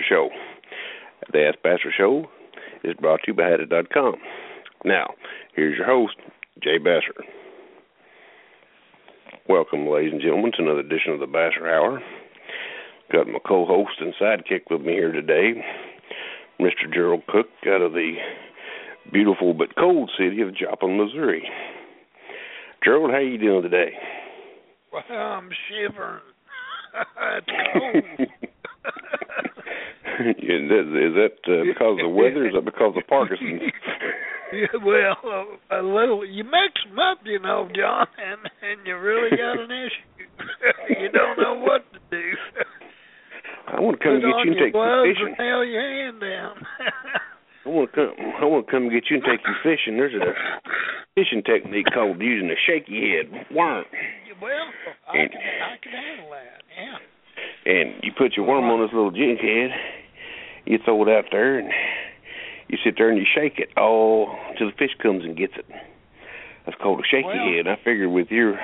[0.00, 0.30] Show.
[1.32, 2.24] The Ask Basser Show
[2.82, 4.14] is brought to you by Hadit.com.
[4.86, 5.12] Now,
[5.54, 6.14] here's your host,
[6.62, 7.22] Jay Basser.
[9.48, 12.00] Welcome, ladies and gentlemen, to another edition of the Basser Hour.
[13.12, 15.62] Got my co-host and sidekick with me here today,
[16.58, 16.92] Mr.
[16.92, 18.14] Gerald Cook, out of the
[19.12, 21.46] beautiful but cold city of Joplin, Missouri.
[22.82, 23.92] Gerald, how you doing today?
[24.90, 26.22] Well, I'm shivering.
[27.36, 28.28] it's cold.
[30.20, 32.46] is that, uh, because of the weather?
[32.46, 33.62] Is that because of Parkinson's?
[34.52, 35.16] yeah, well,
[35.70, 36.26] a, a little.
[36.26, 40.28] You mix them up, you know, John, and and you really got an issue.
[41.00, 42.30] you don't know what to do.
[43.68, 45.26] I want to come Put get you and take you fishing.
[45.32, 46.54] and nail your hand down.
[47.64, 48.12] I want to come.
[48.42, 49.96] I want to come and get you and take you fishing.
[49.96, 50.34] There's a
[51.14, 53.84] fishing technique called using a shaky head worm,
[54.40, 54.66] well,
[55.08, 56.60] I And- can I can handle that.
[56.76, 57.72] Yeah.
[57.72, 59.70] and you put your worm on this little jig head.
[60.64, 61.70] You throw it out there, and
[62.68, 65.66] you sit there and you shake it all till the fish comes and gets it.
[66.64, 67.68] That's called a shaky Well- head.
[67.68, 68.60] I figured with your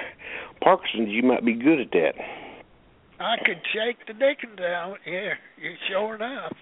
[0.61, 2.15] Parkinson's, you might be good at that.
[3.21, 4.99] I could shake the dickens out.
[5.05, 6.53] Yeah, you sure enough.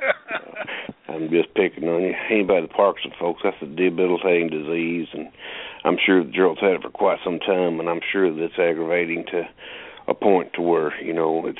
[1.08, 2.14] I'm just picking on you.
[2.30, 5.28] Anybody with Parkinson, folks, that's a debilitating disease, and
[5.84, 9.26] I'm sure Gerald's had it for quite some time, and I'm sure that it's aggravating
[9.32, 9.42] to
[10.08, 11.58] a point to where you know it's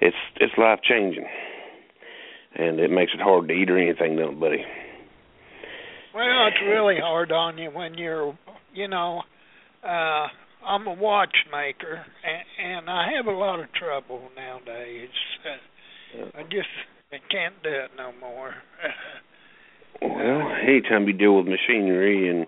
[0.00, 1.26] it's it's life changing,
[2.58, 4.64] and it makes it hard to eat or anything, don't it, buddy?
[6.14, 8.36] Well, it's really hard on you when you're,
[8.74, 9.22] you know,
[9.82, 10.26] uh
[10.66, 15.10] I'm a watchmaker and, and I have a lot of trouble nowadays.
[15.44, 16.68] Uh, I just
[17.12, 18.54] I can't do it no more.
[20.02, 22.46] Well, anytime you deal with machinery and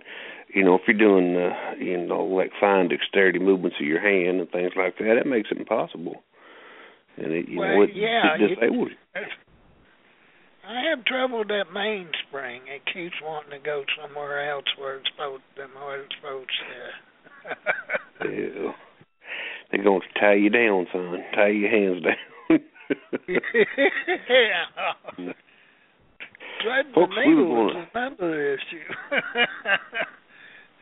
[0.55, 4.41] you know, if you're doing uh, you know, like fine dexterity movements of your hand
[4.41, 6.23] and things like that, it makes it impossible.
[7.17, 9.21] And it you know it, yeah, it disables you.
[10.69, 12.61] I have trouble with that mainspring.
[12.69, 16.91] It keeps wanting to go somewhere else where it's supposed than where it's supposed to.
[18.21, 18.73] Yeah.
[19.71, 21.19] They're going to tie you down, son.
[21.37, 22.17] Tie your hands down.
[23.29, 24.67] yeah.
[26.63, 28.93] Threading Folks, the needle is another issue.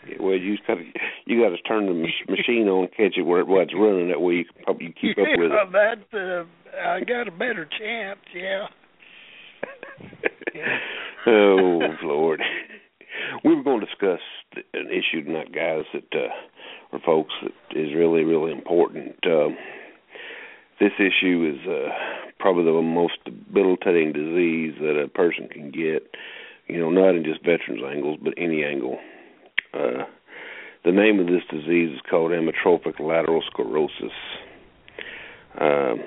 [0.09, 0.85] Yeah, well, you got to
[1.25, 1.93] you got to turn the
[2.29, 4.09] machine on, catch it where it, it's running.
[4.09, 6.13] That way you can probably keep up with yeah, it.
[6.13, 6.47] that
[6.79, 8.21] uh, I got a better chance.
[8.33, 8.67] Yeah.
[11.27, 12.43] oh Lord,
[13.45, 14.21] we were going to discuss
[14.75, 16.29] an issue tonight, guys, that uh,
[16.93, 19.17] or folks that is really really important.
[19.27, 19.57] Um,
[20.79, 21.89] this issue is uh,
[22.39, 26.15] probably the most debilitating disease that a person can get.
[26.69, 28.99] You know, not in just veterans angles, but any angle.
[29.73, 30.05] Uh,
[30.85, 34.13] the name of this disease is called amyotrophic lateral sclerosis.
[35.61, 36.01] Um,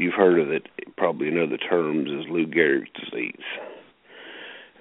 [0.00, 0.66] you've heard of it
[0.96, 3.44] probably in other terms as Lou Gehrig's disease.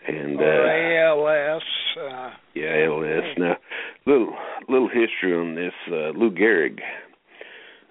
[0.08, 1.64] And uh, ALS.
[2.00, 3.36] Uh, yeah, ALS.
[3.38, 3.58] Now,
[4.06, 4.34] little
[4.70, 5.74] little history on this.
[5.88, 6.80] Uh, Lou Gehrig.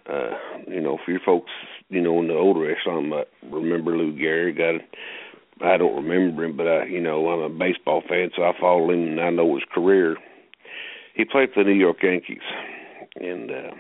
[0.09, 0.37] Uh,
[0.69, 1.50] you know, for you folks,
[1.88, 4.60] you know, in the older echelon, might remember Lou Gehrig.
[4.60, 4.78] I,
[5.66, 8.91] I don't remember him, but I, you know, I'm a baseball fan, so I follow
[8.91, 10.16] him and I know his career.
[11.14, 12.44] He played for the New York Yankees,
[13.16, 13.70] and uh,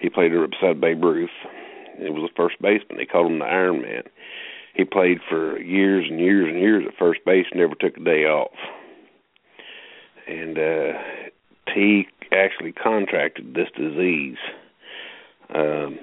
[0.00, 1.30] he played beside Babe Ruth.
[1.98, 2.98] It was the first baseman.
[2.98, 4.02] They called him the Iron Man.
[4.74, 8.24] He played for years and years and years at first base, never took a day
[8.24, 8.56] off.
[10.26, 10.98] And uh
[11.74, 14.38] he actually contracted this disease
[15.54, 15.98] um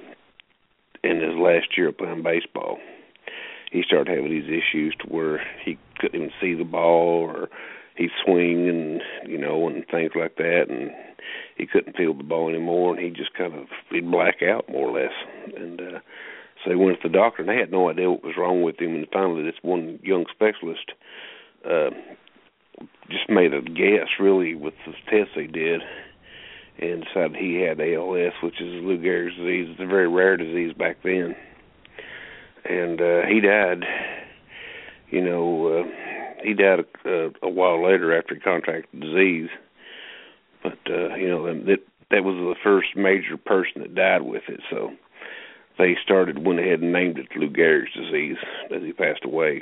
[1.03, 2.79] in his last year of playing baseball.
[3.71, 7.50] He started having these issues to where he couldn't even see the ball or
[7.95, 10.92] he'd swing and you know and things like that and
[11.57, 14.90] he couldn't feel the ball anymore and he just kind of he'd black out more
[14.90, 15.13] or less.
[15.56, 16.00] And uh
[16.63, 18.80] so they went to the doctor and they had no idea what was wrong with
[18.80, 20.92] him and finally this one young specialist
[21.66, 21.90] uh
[23.10, 25.81] just made a guess really with the tests they did
[26.80, 29.68] and decided he had ALS which is Lou Gehrig's disease.
[29.69, 31.36] It's a very rare disease back then.
[32.66, 33.84] And uh he died
[35.10, 36.12] you know uh
[36.44, 39.50] he died a, a while later after he contracted disease
[40.62, 41.80] but uh you know that
[42.12, 44.92] that was the first major person that died with it so
[45.78, 48.38] they started went ahead and named it Lou Gehrig's disease
[48.74, 49.62] as he passed away.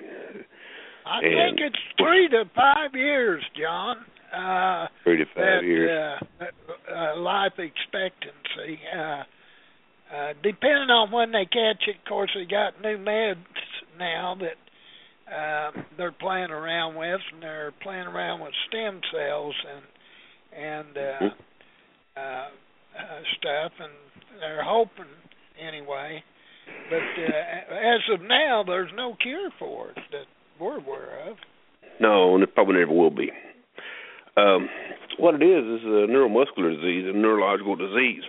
[1.06, 3.98] I And- think it's three to five years, John.
[4.33, 6.22] Uh, Three to five that, years.
[6.39, 6.45] Uh,
[6.94, 8.80] uh, life expectancy.
[8.94, 9.24] Uh,
[10.13, 13.38] uh, depending on when they catch it, of course, they got new meds
[13.98, 14.56] now that
[15.33, 19.83] uh, they're playing around with, and they're playing around with stem cells and
[20.54, 21.33] and uh, Mhm.
[22.18, 22.19] uh,
[23.00, 23.92] uh, stuff, and
[24.42, 25.06] they're hoping
[25.57, 26.22] anyway.
[26.89, 30.25] But uh, as of now, there's no cure for it that
[30.60, 31.38] we're aware of.
[32.00, 33.31] No, and it probably never will be.
[34.38, 34.69] Um,
[35.18, 38.24] what it is is a neuromuscular disease, a neurological disease,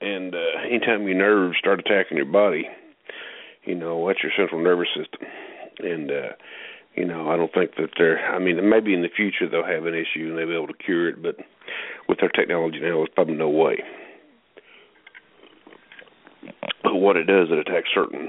[0.00, 2.68] and uh, anytime your nerves start attacking your body,
[3.64, 5.20] you know that's your central nervous system,
[5.84, 6.32] and uh,
[6.94, 8.18] you know I don't think that they're.
[8.34, 10.74] I mean, maybe in the future they'll have an issue and they'll be able to
[10.84, 11.36] cure it, but
[12.08, 13.82] with their technology now, there's probably no way.
[16.82, 18.28] But what it does, it attacks certain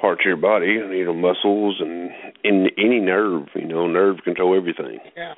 [0.00, 2.10] parts of your body, you know, muscles and
[2.42, 4.98] in any nerve, you know, nerve control everything.
[5.16, 5.34] Yeah.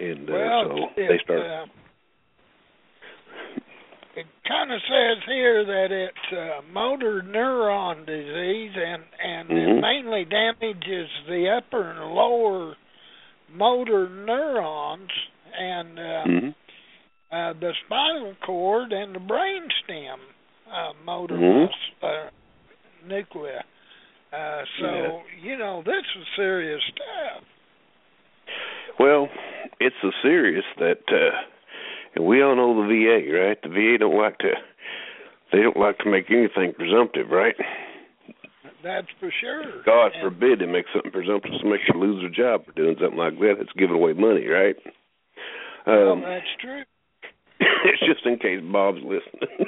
[0.00, 1.66] And uh, Well, so it, they start Uh,
[4.16, 9.80] it kind of says here that it's uh, motor neuron disease and and it Mhm.
[9.80, 12.76] mainly damages the upper and lower
[13.52, 15.10] motor neurons
[15.58, 16.54] and uh, Mhm.
[17.30, 20.20] uh, the spinal cord and the brain stem
[20.70, 21.66] uh, motor Mhm.
[21.66, 22.30] mus- uh,
[23.04, 23.60] nuclei.
[24.32, 27.44] Uh, so you know this is serious stuff.
[28.98, 29.28] Well,
[29.78, 31.42] it's so serious that uh
[32.16, 33.58] and we all know the VA, right?
[33.62, 34.50] The VA don't like to
[35.52, 37.54] they don't like to make anything presumptive, right?
[38.82, 39.62] That's for sure.
[39.84, 42.96] God And- forbid they make something presumptuous to make you lose your job for doing
[43.00, 43.58] something like that.
[43.60, 44.76] It's giving away money, right?
[45.86, 46.82] Well, Um, that's true.
[47.60, 49.66] it's just in case Bob's listening.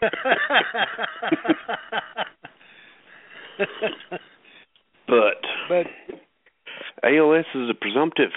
[5.06, 5.86] but but
[7.02, 8.30] ALS is a presumptive.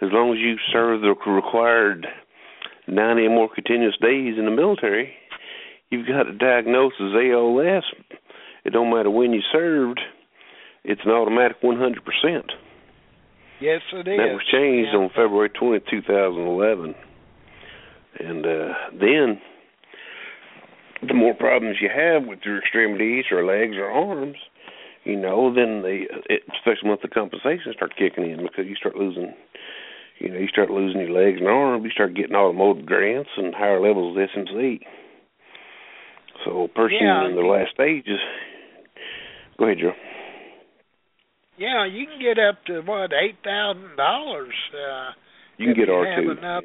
[0.00, 2.06] As long as you serve the required
[2.86, 5.12] 90 or more continuous days in the military,
[5.90, 7.84] you've got a diagnosis as ALS.
[8.64, 10.00] It don't matter when you served.
[10.84, 11.96] It's an automatic 100%.
[13.60, 14.18] yes, it is.
[14.18, 16.94] That was changed And, on February 20, 2011.
[18.20, 19.40] And uh, then,
[21.06, 24.36] the more problems you have with your extremities or legs or arms,
[25.04, 29.32] you know, then the it, special monthly compensation start kicking in because you start losing,
[30.18, 31.84] you know, you start losing your legs and arms.
[31.84, 34.80] You start getting automotive grants and higher levels of SMC.
[36.44, 37.26] So, a person Yeah.
[37.26, 38.20] in the last stages.
[39.58, 39.94] Go ahead, Joe.
[41.56, 44.54] Yeah, you can get up to what eight thousand dollars.
[44.72, 45.12] Uh,
[45.56, 46.30] You can get R two.
[46.30, 46.64] enough-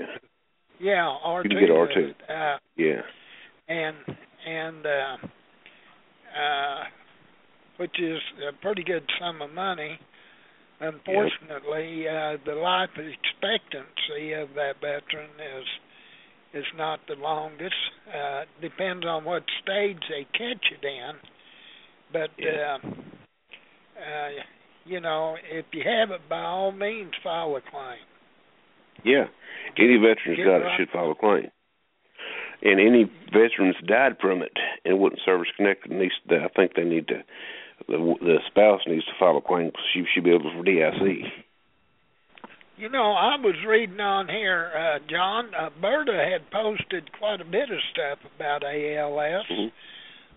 [0.80, 1.50] yeah, R two.
[1.50, 2.16] You can get R2.
[2.30, 3.02] Uh, Yeah.
[3.68, 3.96] and
[4.46, 5.18] and uh,
[6.38, 6.84] uh,
[7.78, 9.98] which is a pretty good sum of money.
[10.80, 15.66] Unfortunately, uh, the life expectancy of that veteran is
[16.54, 17.74] is not the longest.
[18.14, 21.16] Uh, depends on what stage they catch it in,
[22.12, 22.78] but Yeah.
[22.84, 24.30] uh, uh,
[24.86, 28.00] you know, if you have it, by all means, file a claim.
[29.04, 29.28] Yeah,
[29.78, 31.50] any veteran's got it should file a claim,
[32.62, 34.56] and any veterans died from it
[34.86, 36.14] and wasn't service connected needs.
[36.30, 37.24] I think they need to.
[37.88, 39.72] The, the spouse needs to file a claim.
[39.72, 41.32] 'cause She should be able for DIC.
[42.78, 45.54] You know, I was reading on here, uh, John.
[45.54, 49.72] Uh, Berta had posted quite a bit of stuff about ALS Mhm.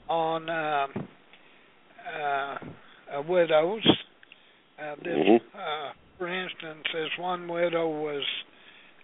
[0.09, 1.09] on um
[2.07, 2.59] uh,
[3.17, 3.85] uh, widows.
[4.79, 5.41] Uh, this, Mhm.
[5.59, 8.25] uh, for instance, this one widow was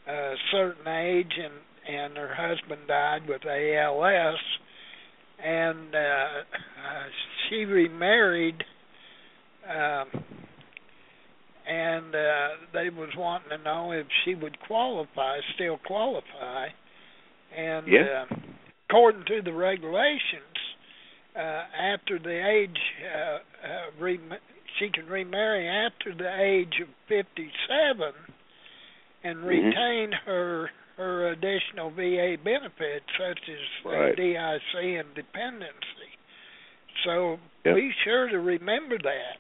[0.07, 4.39] a certain age and and her husband died with ALS,
[5.45, 7.05] and uh, uh,
[7.49, 8.63] she remarried.
[9.69, 10.25] Um,
[11.69, 16.69] and uh, they was wanting to know if she would qualify, still qualify,
[17.57, 18.25] and Yeah.
[18.31, 18.37] uh,
[18.89, 20.59] according to the regulations,
[21.37, 24.19] uh, after the age, uh, uh, re-
[24.79, 28.13] she can remarry after the age of 57
[29.23, 29.47] and Mhm.
[29.47, 34.17] retain her her additional VA benefits such as Right.
[34.17, 36.19] DIC and dependency.
[37.05, 37.75] So Yep.
[37.77, 39.39] be sure to remember that.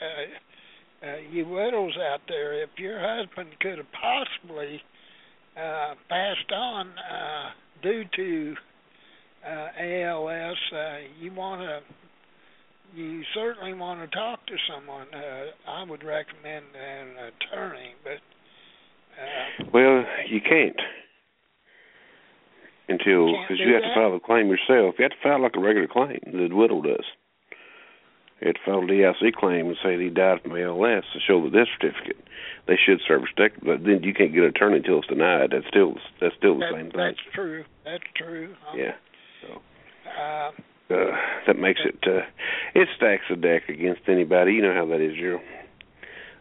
[0.00, 4.82] Uh, uh, you widows out there, if your husband could have possibly
[5.56, 7.50] uh, passed on uh,
[7.82, 8.56] due to
[9.46, 11.82] uh, ALS, uh, you want to,
[12.98, 15.06] you certainly want to talk to someone.
[15.12, 18.18] Uh, I would recommend an attorney, but
[19.20, 20.80] uh, Well, you can't.
[22.88, 23.88] until because you have that?
[23.88, 24.94] to file the claim yourself.
[24.98, 26.20] You have to file like a regular claim.
[26.24, 27.04] The widow does.
[28.40, 31.20] You have to file a DIC claim and say that he died from ALS to
[31.26, 32.18] show the death certificate.
[32.66, 35.50] They should service death, but then you can't get an attorney until it's denied.
[35.52, 37.00] That's still that's still the That, same thing.
[37.00, 37.64] that's true.
[37.84, 38.54] That's true.
[38.70, 38.94] Um, Yeah.
[40.18, 40.50] Uh,
[40.90, 41.16] Uh,
[41.46, 42.20] that makes it uh
[42.74, 44.52] it stacks the deck against anybody.
[44.52, 45.40] You know how that is, Gerald.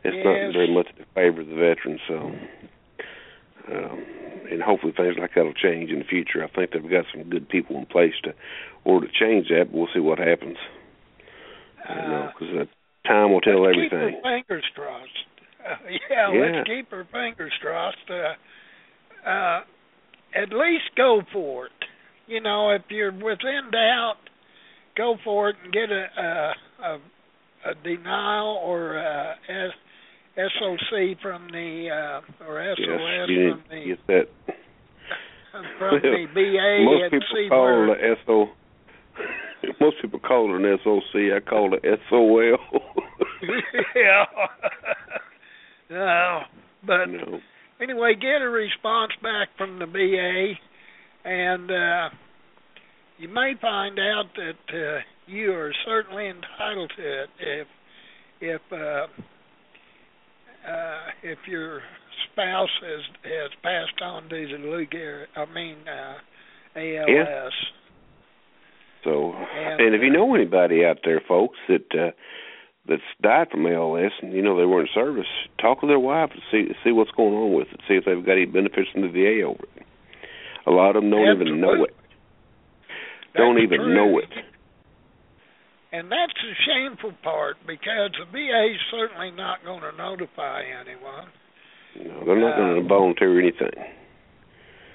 [0.04, 0.26] It's Yes.
[0.26, 2.32] not very much in favor of the veterans, so
[3.72, 4.06] um
[4.52, 6.44] and hopefully things like that'll change in the future.
[6.44, 8.34] I think they've got some good people in place to
[8.84, 10.58] order to change that, but we'll see what happens.
[11.90, 14.16] you know, uh, because uh, time will tell let's everything.
[14.16, 15.26] Keep our fingers crossed.
[15.64, 15.76] Uh,
[16.10, 16.40] yeah, Yeah.
[16.58, 18.10] let's keep our fingers crossed.
[18.10, 19.62] Uh, uh,
[20.36, 21.72] at least go for it.
[22.28, 24.18] You know, if you're within doubt,
[24.98, 26.54] go for it and get a a,
[26.86, 27.00] a,
[27.72, 29.36] a denial or a
[30.36, 34.56] SOC from the uh, or SOS Yes, you from the get that.
[35.78, 38.46] from the VA Most and people call it SO.
[39.80, 41.16] Most people call it an SOC.
[41.36, 42.58] I call it SOL.
[43.96, 44.26] yeah.
[45.90, 46.42] no,
[46.86, 47.40] but know.
[47.80, 50.54] anyway, get a response back from the VA,
[51.30, 52.10] and uh,
[53.20, 57.68] you may find out that uh, you are certainly entitled to it if
[58.42, 59.08] if uh,
[60.68, 61.82] uh, if your
[62.32, 67.54] spouse has has passed on due to Lou Gehrig, I mean uh, ALS.
[69.04, 72.12] So, And, and if you uh, know anybody out there, folks, that uh,
[72.88, 75.28] that's died from ALS, and you know they were in service,
[75.60, 77.82] talk with their wife and see see what's going on with it.
[77.88, 79.86] See if they've got any benefits from the VA over it.
[80.66, 81.96] A lot of them don't even know it.
[83.36, 83.96] Don't even true.
[83.96, 84.30] know it.
[85.94, 91.28] And that's the shameful part because the VA's certainly not going to notify anyone.
[91.96, 93.70] No, they're not Uh, going to volunteer anything.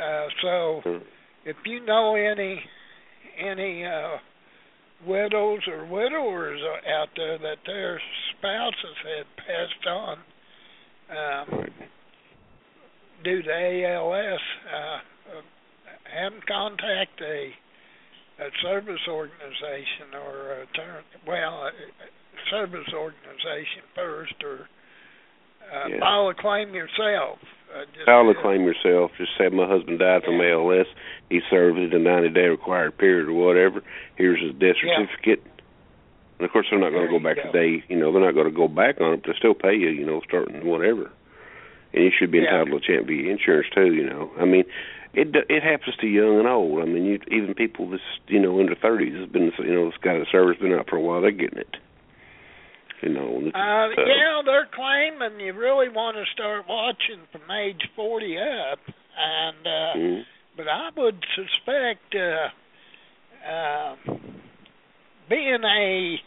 [0.00, 0.98] Uh, so Hmm.
[1.44, 2.62] if you know any
[3.38, 4.18] any uh,
[5.06, 8.00] widows or widowers out there that their
[8.30, 10.18] spouses had passed on
[11.10, 11.72] um, Right.
[13.22, 14.40] due to ALS,
[14.72, 15.00] uh, uh,
[16.12, 17.54] have them contact a,
[18.38, 21.70] a service organization or a turn, well, a,
[22.50, 24.68] service organization first, or
[25.72, 25.98] uh, Yeah.
[25.98, 27.38] file a claim yourself.
[27.74, 29.10] Uh, just, File a claim yourself.
[29.18, 30.52] Just say my husband died from Yeah.
[30.54, 30.86] ALS.
[31.28, 33.82] He served it a 90 day required period or whatever.
[34.16, 34.96] Here's his death Yeah.
[35.04, 35.42] certificate.
[36.38, 37.50] And of course, they're not going to go back go.
[37.52, 37.82] today.
[37.88, 39.88] You know, they're not going to go back on it, but they still pay you.
[39.88, 41.10] You know, starting whatever.
[41.92, 42.60] And you should be Yeah.
[42.60, 43.92] entitled to CHAMPVA insurance too.
[43.92, 44.64] You know, I mean,
[45.18, 46.80] it it happens to young and old.
[46.80, 49.90] I mean, you even people that's you know in their thirties has been you know
[49.90, 51.20] that's got a service been out for a while.
[51.20, 51.76] They're getting it.
[53.02, 57.82] You know, it's, Uh, yeah, they're claiming you really want to start watching from age
[57.94, 58.80] 40 up,
[59.16, 60.22] and uh, mhm.
[60.56, 62.48] but I would suspect uh,
[63.48, 63.96] uh,
[65.28, 66.20] being a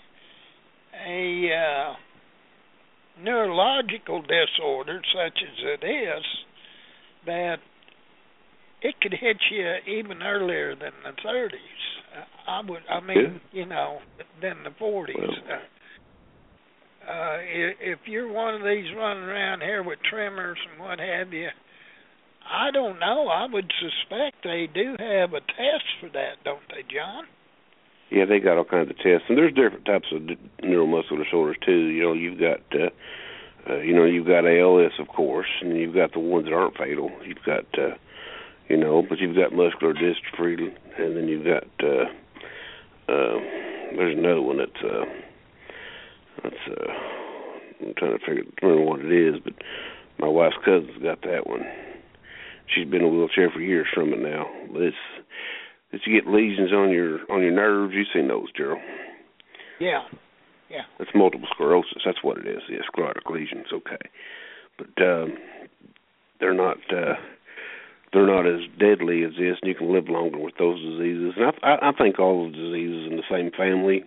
[1.08, 1.96] a uh,
[3.22, 6.26] neurological disorder such as it is,
[7.26, 7.60] that
[8.82, 11.52] it could hit you even earlier than the 30s.
[12.18, 14.00] Uh, I would, I mean, you know,
[14.42, 15.16] than the 40s.
[15.18, 15.30] Well.
[15.50, 21.34] Uh, uh, if you're one of these running around here with tremors and what have
[21.34, 21.50] you,
[22.46, 23.28] I don't know.
[23.28, 27.26] I would suspect they do have a test for that, don't they, John?
[28.12, 30.22] Yeah, they got all kinds of tests, and there's different types of
[30.64, 31.88] neuromuscular disorders too.
[31.88, 35.96] You know, you've got, uh, uh, you know, you've got ALS, of course, and you've
[35.96, 37.10] got the ones that aren't fatal.
[37.26, 37.96] You've got, uh,
[38.72, 42.06] you know, but you've got muscular dystrophy, and then you've got, uh,
[43.12, 43.38] uh,
[43.98, 45.04] there's another one that's, uh,
[46.42, 46.92] that's, uh,
[47.82, 49.54] I'm trying to figure remember what it is, but
[50.20, 51.66] my wife's cousin's got that one.
[52.74, 54.96] She's been in a wheelchair for years from it now, but it's
[55.92, 57.94] that you get lesions on your on your nerves.
[57.94, 58.80] You've seen those, Gerald.
[59.82, 60.04] Yeah.
[60.70, 60.84] Yeah.
[60.98, 62.04] That's multiple sclerosis.
[62.06, 62.62] That's what it is.
[62.70, 63.66] Yeah, sclerotic lesions.
[63.74, 64.00] Okay,
[64.78, 65.38] but um,
[66.40, 67.16] they're not uh,
[68.14, 71.34] they're not as deadly as this, and you can live longer with those diseases.
[71.38, 74.04] And I, I, I think all the diseases in the same family.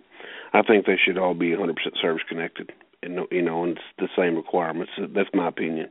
[0.53, 2.71] I think they should all be 100% service connected,
[3.03, 4.91] and you know, and it's the same requirements.
[4.97, 5.89] That's my opinion.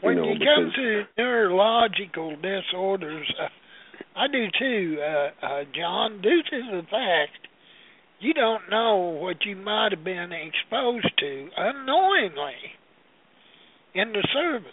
[0.00, 3.48] When you know, you come to neurological disorders, uh,
[4.14, 7.48] I do too, uh, uh, John, due to the fact
[8.20, 12.54] you don't know what you might have been exposed to unknowingly
[13.94, 14.72] in the service.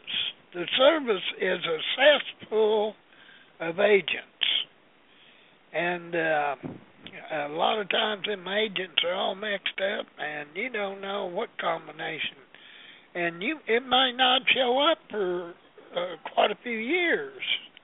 [0.55, 2.95] The service is a cesspool
[3.59, 4.19] of agents.
[5.73, 6.55] And uh,
[7.31, 11.49] a lot of times them agents are all mixed up and you don't know what
[11.59, 12.37] combination
[13.13, 15.53] and you it might not show up for
[15.95, 17.41] uh, quite a few years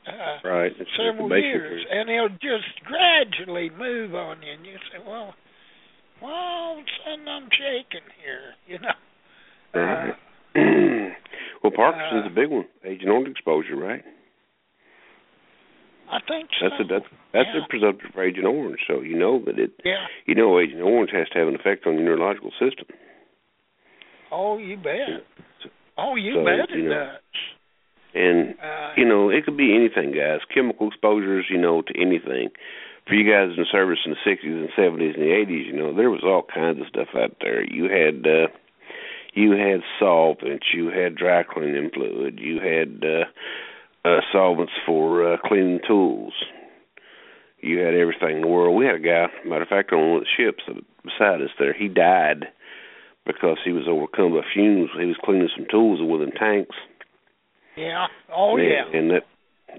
[0.08, 0.72] uh, right.
[0.80, 5.36] It's several years, and it'll just gradually move on you, and you say, "Well,
[6.22, 8.98] well, all of a sudden I'm shaking here," you know.
[9.78, 10.14] Uh,
[11.64, 12.66] well, Parkinson's uh, a big one.
[12.84, 14.04] Agent orange exposure, right?
[16.12, 16.68] I think so.
[16.68, 17.64] That's a that's that's yeah.
[17.64, 18.80] a presumptive for Agent Orange.
[18.86, 20.06] So you know that it Yeah.
[20.26, 22.88] you know Agent Orange has to have an effect on your neurological system.
[24.32, 25.24] Oh, you bet.
[25.98, 27.22] Oh, you So, bet you it know, does.
[28.14, 30.42] And Uh, you know, it could be anything, guys.
[30.54, 32.50] Chemical exposures, you know, to anything.
[33.08, 35.94] For you guys in service in the sixties and seventies and the eighties, you know,
[35.94, 37.64] there was all kinds of stuff out there.
[37.64, 38.48] You had uh
[39.34, 45.38] you had solvents, you had dry cleaning fluid, you had uh uh solvents for uh
[45.46, 46.34] cleaning tools.
[47.60, 48.76] You had everything in the world.
[48.76, 50.64] We had a guy, matter of fact, on one of the ships
[51.04, 52.48] beside us there, he died
[53.26, 54.90] because he was overcome by fumes.
[54.98, 56.76] He was cleaning some tools within tanks.
[57.78, 58.08] yeah.
[58.34, 59.00] Oh, and, yeah.
[59.00, 59.24] And that,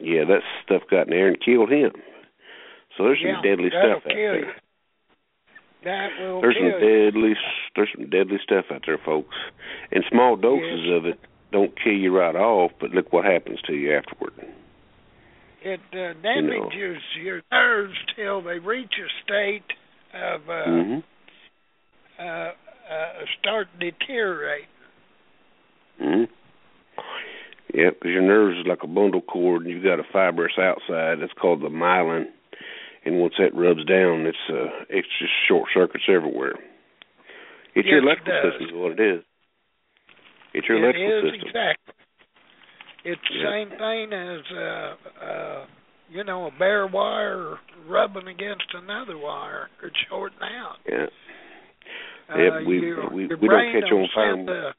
[0.01, 1.91] yeah, that stuff got in there and killed him.
[2.97, 4.39] So there's some deadly stuff out there.
[4.39, 4.47] You.
[5.85, 6.73] That will There's some you.
[7.11, 7.35] deadly,
[7.75, 9.35] there's some deadly stuff out there, folks.
[9.91, 10.97] And small doses Yes.
[10.97, 11.19] of it
[11.51, 14.33] don't kill you right off, but look what happens to you afterward.
[15.65, 19.63] It uh, damages your nerves till they reach a state
[20.15, 20.99] of uh, hmm
[22.19, 22.53] uh, uh,
[23.41, 24.67] start deteriorating.
[25.99, 26.25] hmm
[27.75, 31.19] Yeah, because your nerves is like a bundle cord, and you've got a fibrous outside.
[31.21, 32.27] That's called the myelin,
[33.05, 36.55] and once that rubs down, it's uh, it's just short circuits everywhere.
[37.75, 38.53] It's your Yes, it electrical does.
[38.61, 39.23] system, is what it is.
[40.55, 41.49] It's your it electrical is system.
[41.49, 41.95] exactly.
[43.05, 43.51] It's the Yeah.
[43.51, 44.95] same thing as uh,
[45.25, 45.67] uh,
[46.11, 47.57] you know a bare wire
[47.89, 49.69] rubbing against another wire.
[49.83, 50.77] It's shorting out.
[50.89, 51.07] Yeah.
[52.33, 54.75] Uh, Yep, we- your, we- your we don't catch on fire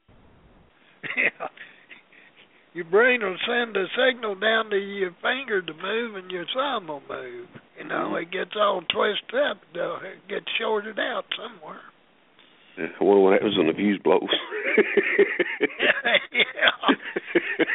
[1.17, 1.47] yeah.
[2.73, 6.87] Your brain will send a signal down to your finger to move, and your thumb
[6.87, 7.47] will move.
[7.83, 9.57] You know, it gets all twisted up.
[9.73, 9.97] though.
[10.01, 11.81] It gets shorted out somewhere.
[12.77, 14.23] Yeah, I wonder what happens when the fuse blows.
[16.31, 16.95] yeah.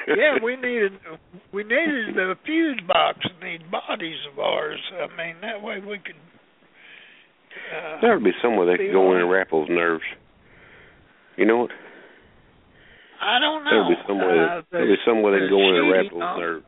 [0.08, 0.92] yeah, we needed
[1.52, 4.80] we needed the fuse box in these bodies of ours.
[4.92, 6.16] I mean, that way we could.
[7.70, 10.04] Uh, There would be somewhere they could go in and wrap those nerves.
[11.36, 11.70] You know what?
[13.20, 13.70] I don't know.
[13.70, 15.74] There would be somewhere uh, that there would be somewhere they the could go in
[15.76, 16.64] and wrap those nerves.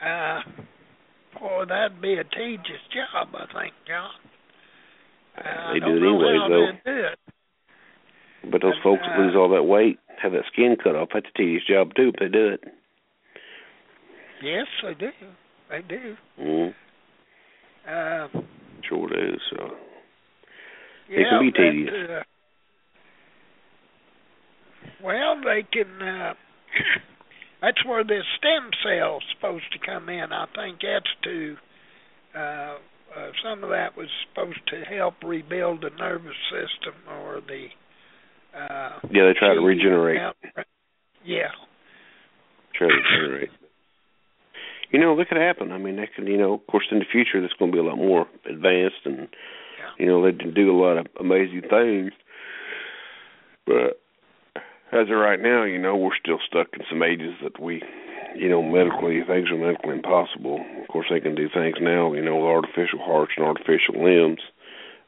[0.00, 0.40] Uh,
[1.68, 4.10] that'd be a tedious job, I think, John.
[5.36, 6.50] Uh, they do it know anyways,
[6.84, 6.92] though.
[6.92, 7.18] do it.
[8.50, 11.08] But those But, folks that uh, lose all that weight, have that skin cut off.
[11.14, 12.08] That's a tedious job too.
[12.14, 12.60] If they do it.
[14.42, 15.10] Yes, they do.
[15.70, 16.16] They do.
[16.40, 16.74] Mm,
[17.88, 18.28] Uh,
[18.88, 19.40] sure is.
[19.50, 19.70] So
[21.08, 22.10] yeah, It can be tedious.
[22.10, 22.22] Uh,
[25.02, 26.02] well, they can.
[26.02, 26.34] Uh,
[27.62, 30.32] that's where the stem cell's supposed to come in.
[30.32, 31.56] I think that's to.
[32.34, 32.76] Uh,
[33.14, 37.66] uh, some of that was supposed to help rebuild the nervous system or the.
[38.58, 40.18] Uh, yeah, they try to regenerate.
[40.20, 40.36] out-
[41.24, 41.48] Yeah.
[42.74, 43.50] Try to regenerate.
[44.90, 45.72] You know, that could happen.
[45.72, 46.26] I mean, that could.
[46.26, 49.04] You know, of course, in the future, that's going to be a lot more advanced,
[49.06, 49.28] and
[49.78, 49.90] Yeah.
[49.98, 52.12] you know, they can do a lot of amazing things.
[53.66, 54.01] But
[54.92, 57.82] as of right now, you know, we're still stuck in some ages that we,
[58.36, 60.64] you know, medically things are medically impossible.
[60.82, 64.40] Of course, they can do things now, you know, with artificial hearts and artificial limbs.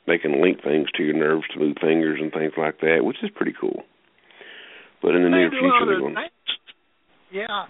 [0.07, 3.23] They can link things to your nerves to move fingers and things like that, which
[3.23, 3.85] is pretty cool.
[5.03, 6.17] But in the near future, they're going.
[7.31, 7.67] Yeah.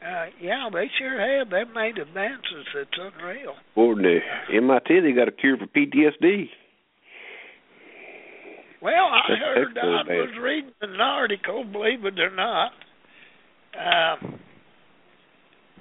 [0.00, 1.50] Uh, yeah, they sure have.
[1.50, 2.66] They've made advances.
[2.74, 3.54] It's unreal.
[3.74, 4.20] Boy, the
[4.54, 6.48] MIT they got a cure for PTSD.
[8.82, 12.72] Well, I That's heard I was reading an article, believe it or not.
[13.76, 14.40] Um,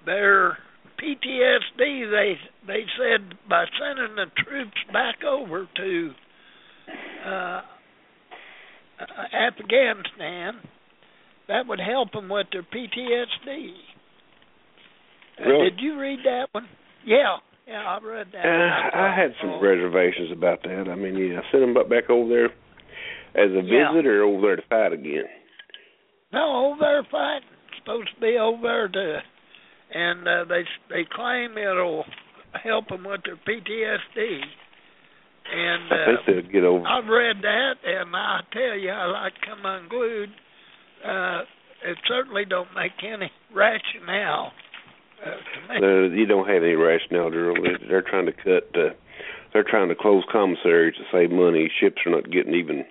[0.06, 0.58] their
[1.02, 6.12] PTSD, they they said by sending the troops back over to
[7.26, 7.62] uh, uh,
[9.34, 10.56] Afghanistan,
[11.48, 13.72] that would help them with their PTSD.
[15.40, 16.68] Uh, did you read that one?
[17.06, 18.46] Yeah, yeah, I read that.
[18.46, 19.06] Uh, one.
[19.06, 20.90] I had some oh, reservations about that.
[20.92, 22.50] I mean, yeah, send them back over there
[23.36, 23.92] as a Yeah.
[23.94, 25.26] visit or over there to fight again.
[26.32, 27.48] No, over there fighting.
[27.78, 29.22] Supposed to be over there to,
[29.94, 32.06] and uh, they they claim it'll
[32.64, 34.42] help them with their PTSD.
[35.52, 36.86] And I think uh, they'll get over.
[36.86, 40.30] I've read that, and I tell you, I like come unglued.
[41.04, 41.42] Uh,
[41.86, 44.52] it certainly don't make any rationale
[45.26, 45.86] uh, to.
[45.88, 47.32] Uh, you don't have any rationale.
[47.32, 48.70] They- They're trying to cut.
[48.76, 48.90] Uh,
[49.54, 51.72] they're trying to close commissaries to save money.
[51.80, 52.84] Ships are not getting even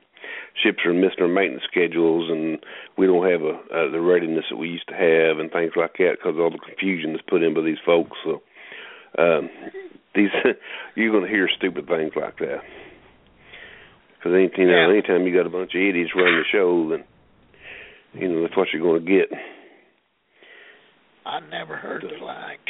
[0.63, 2.59] ships are missing their maintenance schedules, and
[2.97, 5.95] we don't have a, a the readiness that we used to have, and things like
[5.99, 8.17] that because all the confusion that's put in by these folks.
[8.25, 8.43] So
[9.19, 9.51] um,
[10.15, 10.31] these
[10.95, 12.61] you're going to hear stupid things like that.
[14.19, 14.91] Because any, you know, Yeah.
[14.91, 17.05] anytime you got a bunch of idiots running the show, then
[18.15, 19.29] you know that's what you're going to get.
[21.25, 22.61] I never heard the like.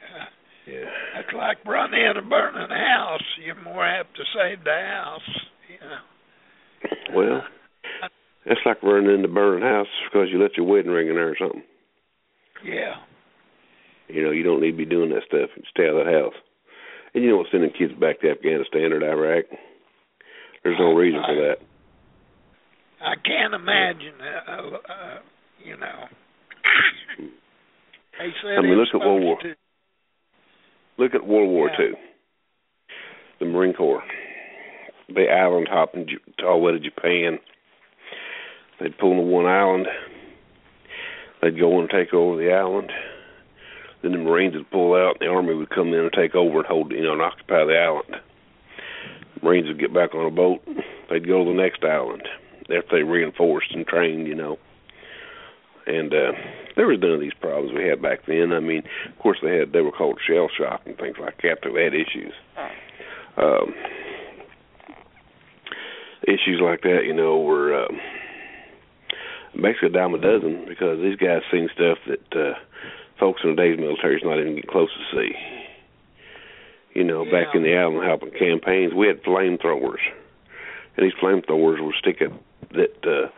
[0.00, 0.24] Uh,
[0.66, 0.88] Yeah.
[1.20, 3.22] It's like running in and burning a house.
[3.44, 5.28] You're more apt to save the house.
[7.14, 7.42] Well,
[8.46, 11.36] that's like running into burning house because you let your wedding ring in there or
[11.38, 11.62] something.
[12.64, 12.94] Yeah.
[14.08, 15.50] You know, you don't need to be doing that stuff.
[15.70, 16.34] Stay out of that house.
[17.14, 19.44] And you know what, sending kids back to Afghanistan or Iraq,
[20.62, 21.56] there's no reason for that.
[23.00, 24.14] I can't imagine.
[24.20, 25.18] Uh, uh,
[25.62, 26.08] you know.
[28.18, 29.56] They said I mean, look at World War- supposed
[30.98, 31.76] Look at World War Yeah.
[31.76, 31.94] Two.
[33.40, 34.02] The Marine Corps.
[35.08, 37.38] They island hop in J- all the way to Japan.
[38.80, 39.86] They'd pull into one island.
[41.42, 42.90] They'd go in and take over the island.
[44.02, 46.58] Then the Marines would pull out, and the Army would come in and take over
[46.58, 48.16] and hold, you know, and occupy the island.
[49.42, 50.62] Marines would get back on a boat.
[51.10, 52.22] They'd go to the next island
[52.62, 54.58] after they reinforced and trained, you know.
[55.86, 56.32] And uh
[56.76, 58.52] there was none of these problems we had back then.
[58.54, 61.58] I mean, of course they had they were called shell shock and things like that.
[61.62, 62.32] They had issues.
[63.36, 63.74] Um
[66.26, 68.00] issues like that, you know, were um
[69.60, 72.54] basically a dime a dozen because these guys seen stuff that uh
[73.18, 75.32] folks in today's military is not even getting close to see.
[76.94, 80.02] You know, back in the island hopping campaigns, we had flamethrowers,
[80.96, 82.28] and these flamethrowers would stick a
[82.74, 83.28] that uh,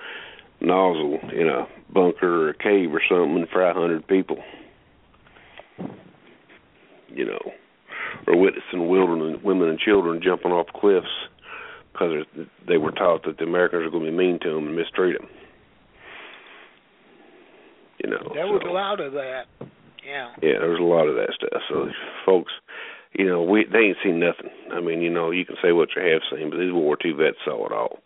[0.61, 4.43] nozzle in a bunker or a cave or something and fry a hundred people.
[7.09, 7.53] You know,
[8.27, 11.07] or witnessing wilderness women and children jumping off cliffs
[11.97, 12.27] because
[12.69, 15.19] they were taught that the Americans are going to be mean to them and mistreat
[15.19, 15.29] them.
[18.05, 19.45] You know, There was so- a lot of that.
[20.07, 20.31] Yeah.
[20.41, 21.63] yeah, there was a lot of that stuff.
[21.69, 21.89] So
[22.25, 22.53] folks,
[23.13, 24.51] you know, we they ain't seen nothing.
[24.73, 26.99] I mean, you know, you can say what you have seen, but these World War
[27.05, 27.99] II vets saw it all.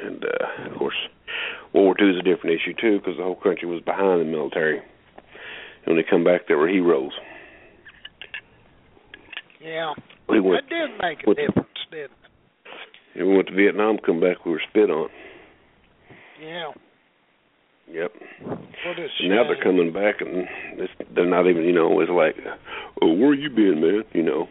[0.00, 0.94] And uh, of course,
[1.72, 4.24] World War II is a different issue too, because the whole country was behind the
[4.24, 4.78] military.
[4.78, 7.10] And when they come back, they were heroes.
[9.60, 9.94] Yeah.
[10.28, 12.21] We went, That did make a what- difference, didn't it?
[13.14, 15.08] We went to Vietnam, come back, we were spit on.
[16.40, 16.72] Yeah.
[17.90, 18.12] Yep.
[18.44, 20.48] What a And now they're coming back, and
[20.78, 22.36] it's, they're not even, you know, it's like,
[23.02, 24.04] oh, where you been, man?
[24.12, 24.48] You know,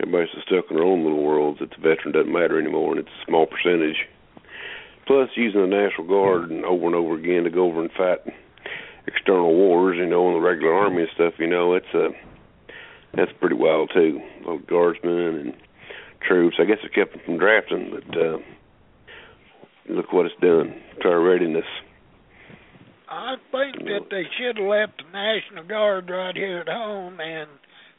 [0.00, 3.00] everybody's so stuck in their own little worlds that the veteran doesn't matter anymore, and
[3.00, 4.06] it's a small percentage.
[5.06, 8.20] Plus, using the National Guard and over and over again to go over and fight
[9.06, 12.08] external wars, you know, in the regular army and stuff, you know, it's uh,
[13.14, 14.20] that's pretty wild too.
[14.40, 15.54] Little guardsmen and
[16.26, 16.56] troops.
[16.58, 18.38] I guess it kept them from drafting, but uh,
[19.88, 21.64] look what it's done to our readiness.
[23.08, 27.48] I think that they should have left the National Guard right here at home and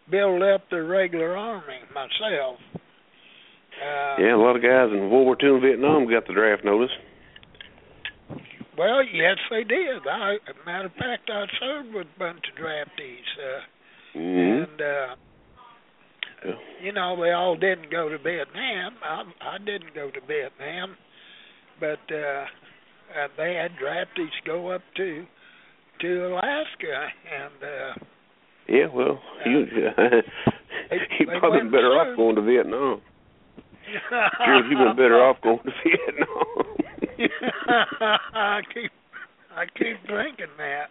[0.10, 2.60] build up the regular army myself.
[2.76, 6.64] Uh, Yeah, a lot of guys in World War II and Vietnam got the draft
[6.66, 6.92] notice.
[8.78, 10.06] Well, yes, they did.
[10.10, 13.62] I, as a matter of fact, I served with a bunch of draftees, uh,
[14.18, 14.64] Mm-hmm.
[14.72, 15.16] and uh,
[16.46, 16.54] Yeah.
[16.82, 18.94] you know they all didn't go to Vietnam.
[19.04, 20.96] I, I didn't go to Vietnam,
[21.80, 22.46] but uh,
[23.18, 25.26] uh, they had draftees go up to
[26.02, 28.06] to Alaska, and uh,
[28.68, 33.02] Yeah, well, you you they probably been better off going to Vietnam.
[34.00, 36.76] Sure, you've been better off going to Vietnam.
[38.34, 38.92] I keep
[39.56, 40.90] I keep thinking that.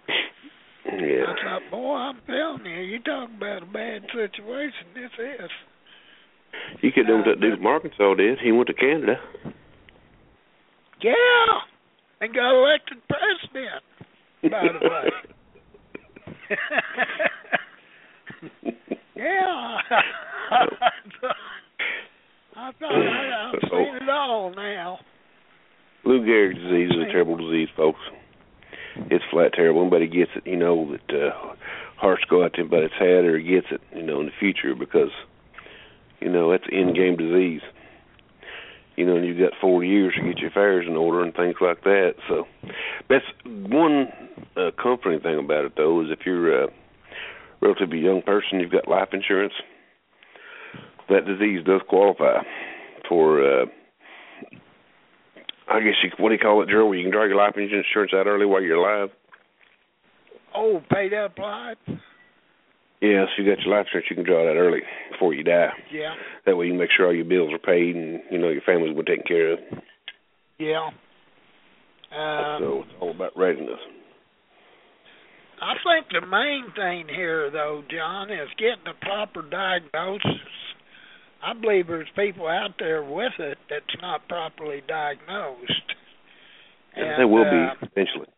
[0.87, 1.25] Yeah.
[1.29, 4.87] I thought, boy, I'm telling you, you talk about a bad situation.
[4.95, 5.51] This is.
[6.83, 8.39] You could do what that dude from uh, Arkansas did.
[8.43, 9.19] He went to Canada.
[11.03, 11.61] Yeah,
[12.21, 13.83] and got elected president.
[14.43, 15.11] By the way.
[19.17, 19.79] yeah.
[22.57, 23.67] I thought I, I've oh.
[23.71, 25.01] seen it all now.
[26.05, 27.99] Lou Gehrig's disease is a terrible disease, folks.
[29.11, 29.83] It's flat terrible.
[29.83, 31.55] Anybody gets it, you know that uh,
[31.97, 34.75] hearts go out to anybody that's had or gets it, you know, in the future
[34.75, 35.11] because,
[36.21, 37.63] you know, it's an in-game disease.
[38.97, 41.57] You know, and you've got four years to get your affairs in order and things
[41.61, 42.15] like that.
[42.29, 42.47] So
[43.09, 44.07] that's one
[44.57, 46.69] uh, comforting thing about it, though, is if you're a
[47.61, 49.55] relatively young person, you've got life insurance.
[51.09, 52.43] That disease does qualify
[53.09, 53.63] for.
[53.63, 53.67] Uh,
[55.69, 56.91] I guess you what do you call it, Gerald?
[56.91, 59.11] Where you can draw your life insurance out early while you're alive.
[60.55, 61.79] Oh, paid up life.
[63.01, 65.43] Yeah, so you got your life insurance, you can draw it out early before you
[65.43, 65.71] die.
[65.93, 66.15] Yeah.
[66.47, 68.97] That way you make sure all your bills are paid and you know your family's
[68.97, 69.59] been taken care of.
[70.59, 70.91] Yeah.
[72.13, 73.81] Uh, so it's all about readiness.
[75.61, 80.64] I think the main thing here, though, John, is getting a proper diagnosis.
[81.45, 85.95] I believe there's people out there with it that's not properly diagnosed.
[86.97, 88.29] And, and there will uh, be eventually.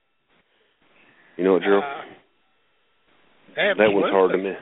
[1.37, 1.85] You know what, Gerald?
[1.85, 2.03] Uh,
[3.57, 4.57] that one's hard to miss.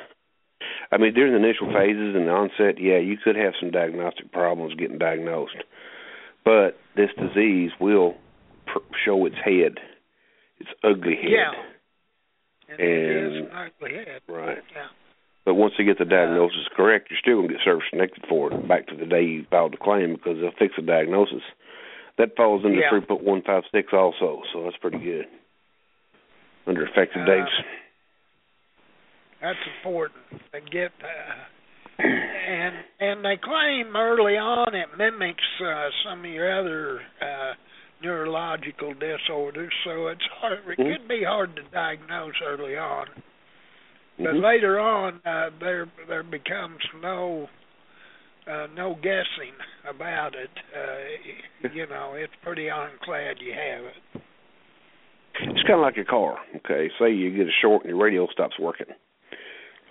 [0.92, 4.30] I mean, during the initial phases and the onset, yeah, you could have some diagnostic
[4.30, 5.56] problems getting diagnosed,
[6.44, 8.14] but this disease will
[8.66, 9.78] pr- show its head,
[10.58, 11.30] its ugly head.
[11.30, 11.52] Yeah.
[12.68, 14.20] And, it is an ugly head.
[14.28, 14.58] Right.
[14.74, 14.86] Yeah.
[15.44, 18.66] But once they get the diagnosis correct, you're still gonna get service connected for it
[18.66, 21.42] back to the day you filed the claim because they'll fix the diagnosis.
[22.16, 22.88] That falls under Yeah.
[22.90, 25.28] three point one five six also, so that's pretty good.
[26.66, 27.52] Under effective Uh, dates.
[29.40, 30.92] That's important to get.
[31.02, 37.54] Uh, and and they claim early on it mimics uh, some of your other uh,
[38.02, 40.60] neurological disorders, so it's hard.
[40.66, 40.92] It Mhm.
[40.92, 43.08] could be hard to diagnose early on,
[44.18, 44.42] but Mhm.
[44.42, 47.48] later on uh, there there becomes no
[48.46, 49.54] uh, no guessing
[49.88, 50.50] about it.
[50.76, 54.20] Uh, you know, it's pretty ironclad you have it.
[55.40, 56.38] It's kind of like a car.
[56.56, 58.86] Okay, say you get a short and your radio stops working.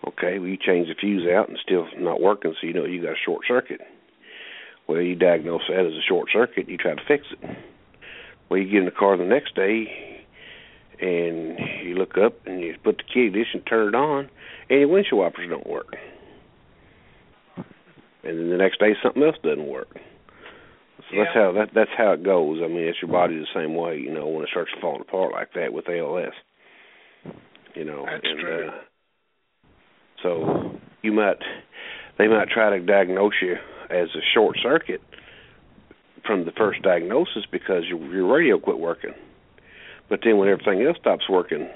[0.07, 2.85] Okay, well you change the fuse out and it's still not working, so you know
[2.85, 3.81] you got a short circuit.
[4.87, 6.67] Well, you diagnose that as a short circuit.
[6.67, 7.57] You try to fix it.
[8.49, 10.22] Well, you get in the car the next day
[11.03, 14.29] and you look up and you put the key ignition, turn it on,
[14.69, 15.95] and your windshield wipers don't work.
[18.23, 19.89] And then the next day something else doesn't work.
[21.11, 22.61] So that's how that that's how it goes.
[22.63, 25.33] I mean, it's your body the same way, you know, when it starts falling apart
[25.33, 26.33] like that with ALS.
[27.75, 28.67] You know, That's and true.
[28.69, 28.71] uh
[30.21, 31.37] so you might
[32.17, 33.55] they might try to diagnose you
[33.89, 35.01] as a short circuit
[36.25, 39.13] from the first diagnosis because your your radio quit working.
[40.13, 41.67] But then when everything else stops working,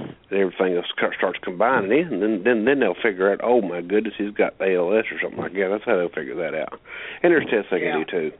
[0.00, 4.14] and everything else starts combining in, then then then they'll figure out, oh my goodness,
[4.18, 5.68] he's got ALS or something like that.
[5.70, 6.80] That's how they'll figure that out.
[7.22, 8.04] And there's tests they can Yeah.
[8.04, 8.32] do too,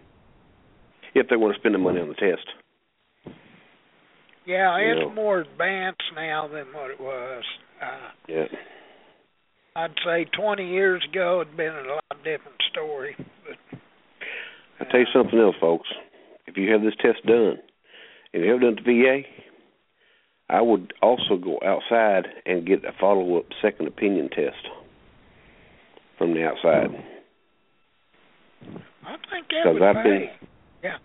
[1.14, 2.42] if they want to spend the money on the test.
[4.46, 5.10] Yeah, You it's know.
[5.10, 7.44] more advanced now than what it was.
[7.80, 8.46] Uh, Yeah.
[9.76, 13.14] I'd say 20 years ago it'd been a lot different story.
[13.46, 13.78] But
[14.80, 15.88] I tell you something else, folks.
[16.48, 17.60] If you have this test done,
[18.32, 19.22] and you have done the VA,
[20.48, 24.68] I would also go outside and get a follow-up second opinion test
[26.18, 26.90] from the outside.
[29.04, 30.30] I think that would I've been-
[30.82, 30.98] Yeah.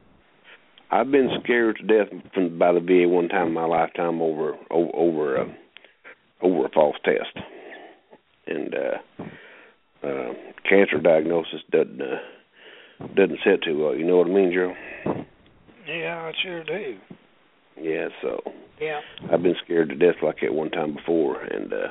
[0.92, 4.58] I've been scared to death from, by the VA one time in my lifetime over
[4.70, 5.48] over over, uh,
[6.42, 7.38] over a false test,
[8.48, 8.98] and uh,
[10.06, 10.34] uh,
[10.68, 12.20] cancer diagnosis doesn't uh,
[13.16, 13.96] doesn't sit too well.
[13.96, 14.76] You know what I mean, Joe?
[15.92, 16.98] Yeah, I sure do.
[17.80, 18.42] Yeah, so
[18.80, 19.02] Yeah.
[19.32, 21.88] I've been scared to death like that one time before, and uh,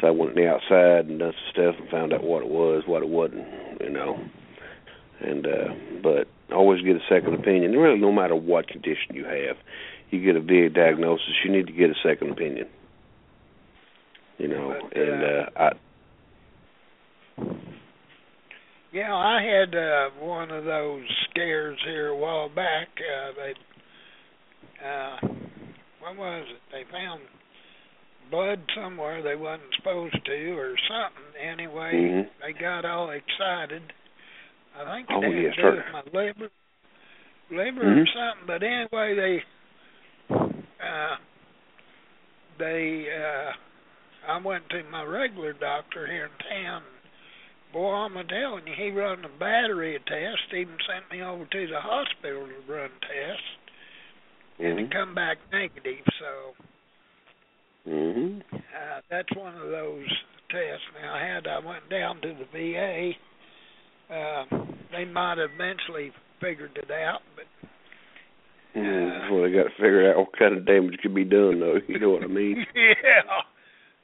[0.00, 2.84] so I went the outside and done some stuff and found out what it was,
[2.86, 3.46] what it wasn't,
[3.80, 4.18] you know.
[5.20, 7.72] And uh, but always get a second opinion.
[7.72, 9.56] Really, no matter what condition you have,
[10.10, 12.68] you get a VA diagnosis, you need to get a second opinion.
[14.38, 15.70] You know, But, and uh, uh,
[17.38, 17.46] I
[18.96, 22.88] Yeah, I had uh one of those scares here a while back.
[22.96, 23.52] Uh they
[24.82, 25.16] uh
[26.00, 26.60] what was it?
[26.72, 27.20] They found
[28.30, 31.46] blood somewhere they wasn't supposed to or something.
[31.46, 32.28] Anyway, Mhm.
[32.40, 33.82] they got all excited.
[34.80, 36.50] I think it Oh, had yeah, to do with my liver
[37.50, 38.06] liver or Mhm.
[38.06, 39.44] something, but anyway they
[40.82, 41.16] uh
[42.58, 43.52] they uh
[44.32, 46.82] I went to my regular doctor here in town
[47.76, 51.78] Boy, I'm telling you, he run a battery test, even sent me over to the
[51.78, 53.42] hospital to run tests,
[54.58, 56.06] and it come back negative.
[56.18, 60.08] So mhm uh, that's one of those
[60.48, 60.86] tests.
[61.02, 63.12] Now, I had I went down to the VA.
[64.08, 64.44] Uh,
[64.90, 67.44] they might have eventually figured it out, but
[68.74, 69.30] mhm.
[69.30, 71.78] Well, they got to figure out what kind of damage could be done, though.
[71.88, 72.64] You know what I mean?
[72.74, 73.42] yeah.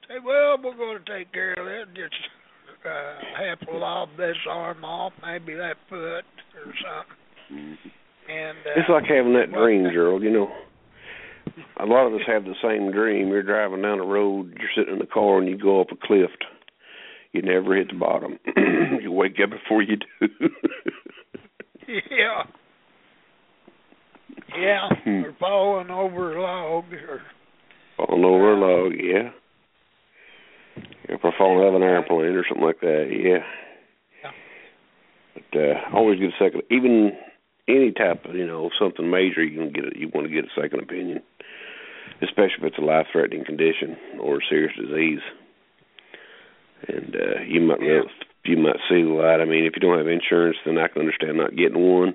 [0.08, 1.88] Say, well, we're going to take care of it.
[1.94, 2.20] Just
[2.87, 6.25] uh, have to lob this arm off, maybe that foot
[6.57, 7.79] or something.
[8.29, 10.23] And uh, It's like having that well, dream, Gerald.
[10.23, 10.49] You know,
[11.81, 13.29] a lot of us have the same dream.
[13.29, 16.07] You're driving down the road, you're sitting in the car, and you go up a
[16.07, 16.31] cliff.
[17.33, 18.38] You never hit the bottom.
[19.03, 20.29] you wake up before you do.
[21.88, 22.45] Yeah.
[24.55, 27.23] Yeah, or falling over a log or
[27.97, 29.31] falling over a log, yeah.
[31.08, 33.44] If we're falling out of an airplane or something like that, yeah.
[35.35, 37.12] But uh, always get a second, even
[37.68, 39.96] any type of you know something major, you can get it.
[39.96, 41.22] You want to get a second opinion,
[42.22, 45.20] especially if it's a life-threatening condition or a serious disease.
[46.88, 48.02] And uh, you might Yeah.
[48.44, 49.40] you might see the light.
[49.40, 52.14] I mean, if you don't have insurance, then I can understand not getting one.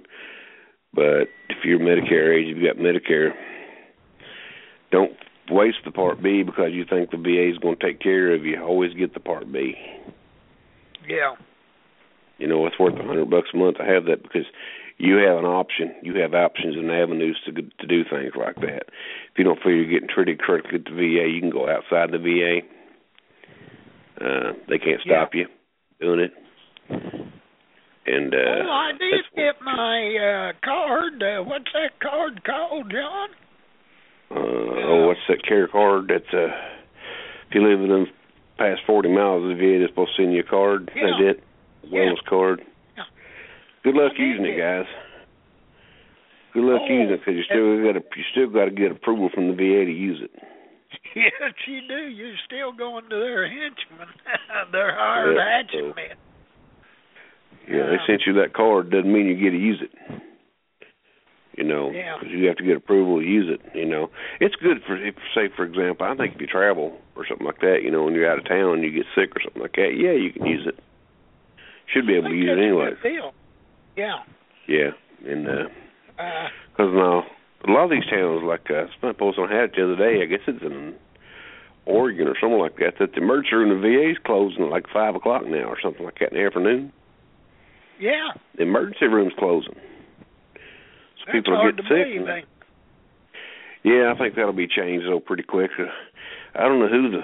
[0.93, 3.31] But if you're Medicare age, you've got Medicare.
[4.91, 5.11] Don't
[5.49, 8.45] waste the Part B because you think the VA is going to take care of
[8.45, 8.62] you.
[8.62, 9.75] Always get the Part B.
[11.07, 11.36] Yeah.
[12.38, 14.45] You know, it's worth a hundred bucks a month to have that because
[14.97, 15.95] you have an option.
[16.03, 18.83] You have options and avenues to to do things like that.
[19.31, 22.12] If you don't feel you're getting treated correctly at the VA, you can go outside
[22.12, 22.60] the VA.
[24.19, 25.45] Uh, they can't stop you
[25.99, 26.33] doing it.
[26.89, 31.21] And uh, well, I did get my uh card.
[31.21, 33.29] Uh, what's that card called, John?
[34.29, 36.09] Uh, oh, what's that care card?
[36.09, 36.51] That's uh,
[37.49, 38.07] if you live within
[38.57, 40.91] past forty miles of the VA, they're supposed to send you a card.
[40.95, 41.03] Yeah.
[41.05, 41.43] That's it.
[41.91, 42.61] Wellness card.
[42.97, 43.03] Yeah.
[43.83, 44.85] Good luck I using it, guys.
[46.53, 48.91] Good luck Oh, using it because you still got to you still got to get
[48.91, 50.31] approval from the VA to use it.
[51.15, 52.07] Yes, you do.
[52.13, 54.07] You're still going to their henchmen.
[54.71, 57.73] their hired Yeah, hatchet so-.
[57.73, 59.91] Yeah, they sent you that card doesn't mean you get to use it.
[61.57, 62.17] You know, Yeah.
[62.19, 63.59] because you have to get approval to use it.
[63.75, 67.25] You know, it's good for, if, say, for example, I think if you travel or
[67.27, 69.41] something like that, you know, when you're out of town, and you get sick or
[69.41, 69.95] something like that.
[69.97, 70.77] Yeah, you can use it.
[71.91, 72.91] Should be able to use it anyway.
[73.01, 73.33] deal.
[73.95, 74.19] Yeah.
[74.67, 74.91] Yeah,
[75.27, 75.67] and uh
[76.19, 77.25] Uh, 'cause now
[77.67, 80.21] a lot of these towns, like uh, some post on had it the other day.
[80.21, 80.93] I guess it's in
[81.85, 82.97] Oregon or something like that.
[82.99, 86.03] That the emergency room the VA is closing at like five o'clock now or something
[86.05, 86.91] like that in the afternoon.
[87.99, 88.31] yeah.
[88.55, 89.75] The emergency room's closing.
[91.31, 92.25] People are hard getting sick.
[92.25, 92.45] believe.
[93.83, 95.71] Yeah, I think that'll be changed though pretty quick.
[95.79, 95.85] Uh,
[96.55, 97.21] I don't know who the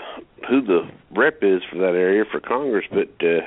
[0.48, 3.42] who the rep is for that area for Congress, but uh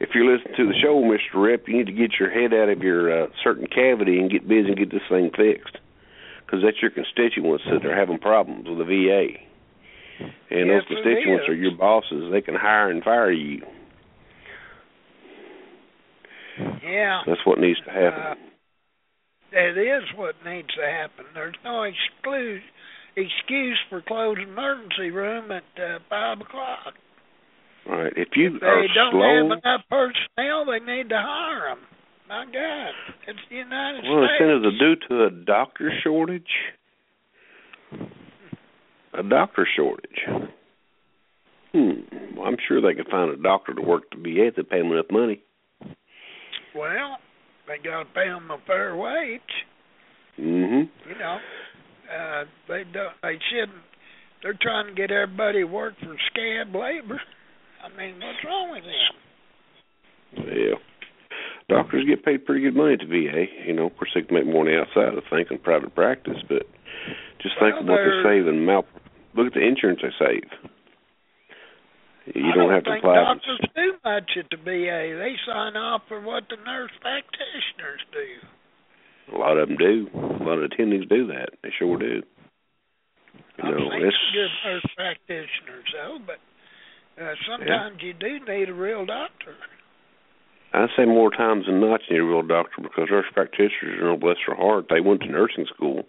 [0.00, 1.34] if you're listening to the show, Mr.
[1.34, 4.48] Rep, you need to get your head out of your uh, certain cavity and get
[4.48, 5.76] busy and get this thing fixed,
[6.40, 9.36] because that's your constituents that are having problems with the VA,
[10.50, 12.32] and Yes, those constituents are your bosses.
[12.32, 13.62] They can hire and fire you.
[16.82, 17.20] Yeah.
[17.26, 18.20] That's what needs to happen.
[18.20, 18.34] Uh,
[19.52, 21.24] that is what needs to happen.
[21.34, 22.62] There's no exclude,
[23.16, 26.94] excuse for closing emergency room at uh, five o'clock.
[27.88, 31.84] Right, if you If they don't slow, have enough personnel, they need to hire them.
[32.28, 32.92] My God,
[33.26, 34.08] it's the United States.
[34.08, 34.78] Well, it's States.
[34.78, 36.42] due to a doctor shortage,
[39.18, 40.20] a doctor shortage.
[41.72, 42.36] Hmm.
[42.36, 44.78] Well, I'm sure they could find a doctor to work the VA if they pay
[44.78, 45.42] them enough money.
[46.76, 47.16] Well,
[47.70, 49.40] they got to pay them a fair wage.
[50.38, 51.38] Mm hmm You know,
[52.10, 53.14] uh, they don't.
[53.22, 53.78] They shouldn't.
[54.42, 57.20] They're trying to get everybody to work for scab labor.
[57.84, 60.46] I mean, what's wrong with them?
[60.48, 60.74] Yeah.
[61.68, 63.44] Doctors get paid pretty good money at the VA.
[63.66, 65.94] You know, of course they can make more on the outside of think in private
[65.94, 66.66] practice, but
[67.40, 68.84] just think of what they they're- save in mal.
[69.34, 70.69] Look at the insurance they save.
[72.34, 73.14] You I don't, have to think apply.
[73.14, 75.18] doctors do much at the VA.
[75.18, 79.34] They sign off for what the nurse practitioners do.
[79.34, 80.08] A lot of them do.
[80.14, 81.50] A lot of attendings do that.
[81.62, 82.22] They sure do.
[83.58, 86.38] You I've know, seen it's good nurse practitioners, though, but
[87.22, 89.54] uh, sometimes you do need a real doctor.
[90.72, 94.04] I say more times than not you need a real doctor because nurse practitioners, you
[94.04, 96.04] know, bless their heart, they went to nursing school.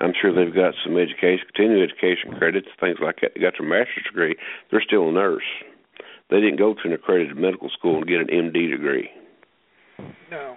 [0.00, 3.32] I'm sure they've got some education, continuing education credits, things like that.
[3.34, 4.36] They got their master's degree.
[4.70, 5.44] They're still a nurse.
[6.30, 9.10] They didn't go to an accredited medical school and get an MD degree.
[10.30, 10.56] No.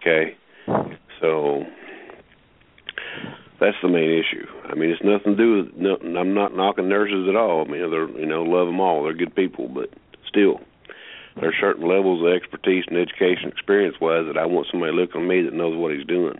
[0.00, 0.36] Okay,
[1.20, 1.64] so
[3.60, 4.46] that's the main issue.
[4.70, 5.74] I mean, it's nothing to do with.
[5.76, 7.64] No, I'm not knocking nurses at all.
[7.66, 9.02] I mean, they're you know love them all.
[9.02, 9.90] They're good people, but
[10.28, 10.60] still,
[11.40, 15.16] there's certain levels of expertise and education experience wise that I want somebody to look
[15.16, 16.38] on me that knows what he's doing.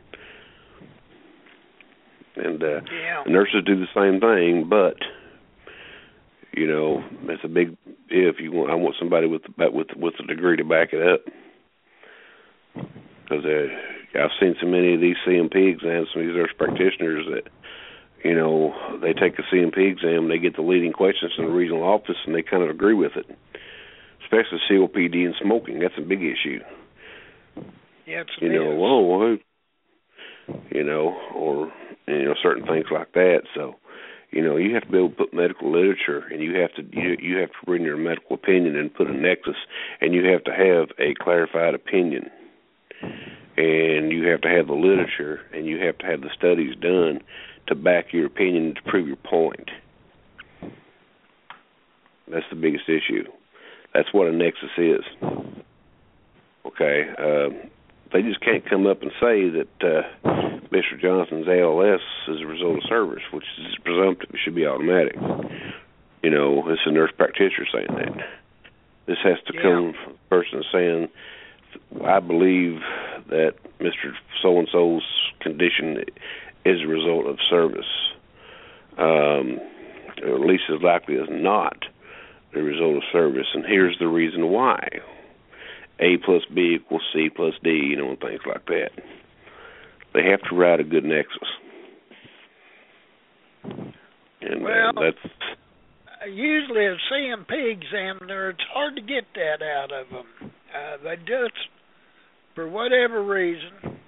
[2.40, 3.24] And uh Yeah.
[3.26, 4.96] nurses do the same thing, but
[6.52, 7.76] you know, it's a big
[8.08, 8.70] if you want.
[8.70, 11.20] I want somebody with the, with with a degree to back it up.
[13.24, 17.26] Because uh, I've seen so many of these C&P exams, some of these nurse practitioners
[17.30, 17.50] that,
[18.24, 21.82] you know, they take a C&P exam, they get the leading questions in the regional
[21.82, 23.26] office, and they kind of agree with it.
[24.22, 26.60] Especially COPD and smoking, that's a big issue.
[28.06, 28.78] Yeah, it's You know, is.
[28.78, 29.38] whoa, whoa,
[30.70, 31.72] you know, or
[32.06, 33.42] you know certain things like that.
[33.54, 33.76] So,
[34.30, 36.82] you know, you have to be able to put medical literature, and you have to
[36.92, 39.56] you you have to bring your medical opinion and put a nexus,
[40.00, 42.30] and you have to have a clarified opinion,
[43.56, 47.20] and you have to have the literature, and you have to have the studies done
[47.66, 49.70] to back your opinion to prove your point.
[52.30, 53.24] That's the biggest issue.
[53.94, 55.00] That's what a nexus is.
[56.66, 57.08] Okay.
[57.18, 57.68] Uh,
[58.12, 60.28] they just can't come up and say that uh,
[60.72, 61.00] Mr.
[61.00, 64.30] Johnson's ALS is a result of service, which is presumptive.
[64.32, 65.16] It should be automatic.
[66.22, 68.28] You know, it's a nurse practitioner saying that.
[69.06, 69.62] This has to Yeah.
[69.62, 71.08] come from the person saying,
[72.04, 72.80] I believe
[73.28, 74.12] that Mr.
[74.42, 75.02] So and so's
[75.40, 76.04] condition
[76.64, 77.86] is a result of service.
[78.96, 79.60] Um,
[80.22, 81.84] or at least as likely as not
[82.52, 83.46] the result of service.
[83.54, 85.00] And here's the reason why.
[86.00, 88.90] A plus B equals C plus D, you know, and things like that.
[90.14, 91.48] They have to write a good nexus.
[94.40, 100.08] And Well, uh, that's usually a C&P examiner, it's hard to get that out of
[100.10, 100.52] them.
[100.74, 101.54] Uh, they just,
[102.54, 103.98] for whatever reason,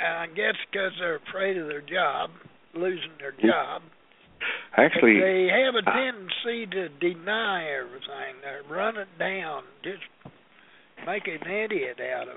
[0.00, 2.30] I guess because they're afraid of their job,
[2.74, 3.82] losing their job,
[4.76, 8.40] actually they have a tendency to deny everything.
[8.42, 10.02] They run it down, just
[11.06, 12.36] make an idiot out of.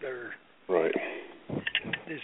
[0.00, 0.34] They're
[0.68, 0.94] right.
[2.08, 2.20] this.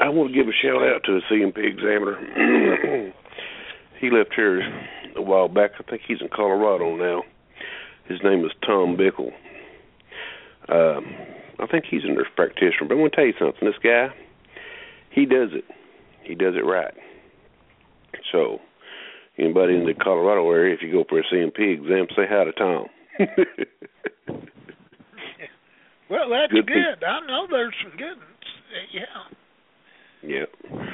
[0.00, 3.12] I want to give a shout out to the C&P examiner.
[4.00, 4.60] he left here
[5.16, 5.72] a while back.
[5.78, 7.22] I think he's in Colorado now.
[8.08, 9.30] His name is Tom Bickle.
[10.68, 11.14] Um,
[11.60, 12.88] I think he's a nurse practitioner.
[12.88, 13.64] But I want to tell you something.
[13.64, 14.08] This guy,
[15.10, 15.64] he does it.
[16.24, 16.94] He does it right.
[18.32, 18.58] So,
[19.38, 22.52] anybody in the Colorado area, if you go for a C&P exam, say hi to
[22.52, 22.86] Tom.
[26.10, 27.02] Well, that's Good good.
[27.04, 28.20] I know there's some good ones.
[28.70, 29.02] Uh, Yeah,
[30.22, 30.48] Yep.
[30.70, 30.88] Yep.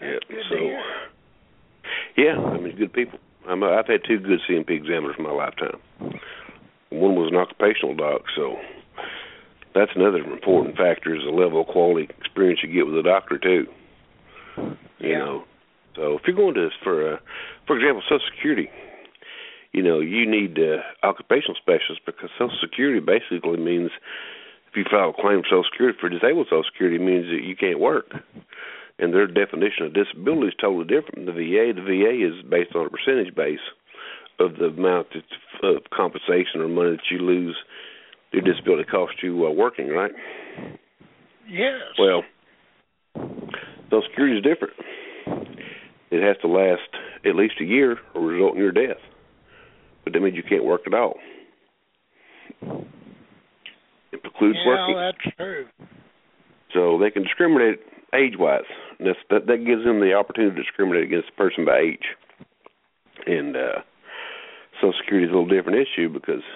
[0.00, 0.56] That's good so,
[2.16, 3.18] yeah, I mean, good people.
[3.48, 5.78] I'm, I've had two good C&P examiners in my lifetime.
[6.90, 8.56] One was an occupational doc, so
[9.74, 13.38] that's another important factor is the level of quality experience you get with a doctor
[13.38, 13.66] too.
[14.56, 15.18] You Yeah.
[15.18, 15.44] know,
[15.94, 17.18] so if you're going to for uh,
[17.66, 18.68] for example Social Security,
[19.76, 23.90] you know you need uh, occupational specialists because Social Security basically means
[24.70, 27.44] if you file a claim for Social Security for disabled Social Security it means that
[27.44, 28.08] you can't work.
[28.98, 31.76] And their definition of disability is totally different the VA.
[31.76, 33.60] The VA is based on a percentage base
[34.40, 37.56] of the amount that, of compensation or money that you lose
[38.32, 40.12] your disability cost you while working, right?
[41.46, 41.92] yes.
[42.00, 42.24] Well,
[43.90, 44.72] Social Security is different.
[46.10, 46.88] It has to last
[47.26, 48.96] at least a year or result in your death.
[50.06, 51.18] But that means you can't work at all.
[54.12, 54.94] It precludes yeah, working.
[54.94, 55.66] that's true.
[56.72, 57.80] So they can discriminate
[58.14, 58.62] age wise.
[59.00, 62.14] That's that that gives them the opportunity to discriminate against a person by age.
[63.26, 63.82] And uh
[64.80, 66.46] Social Security is a little different issue because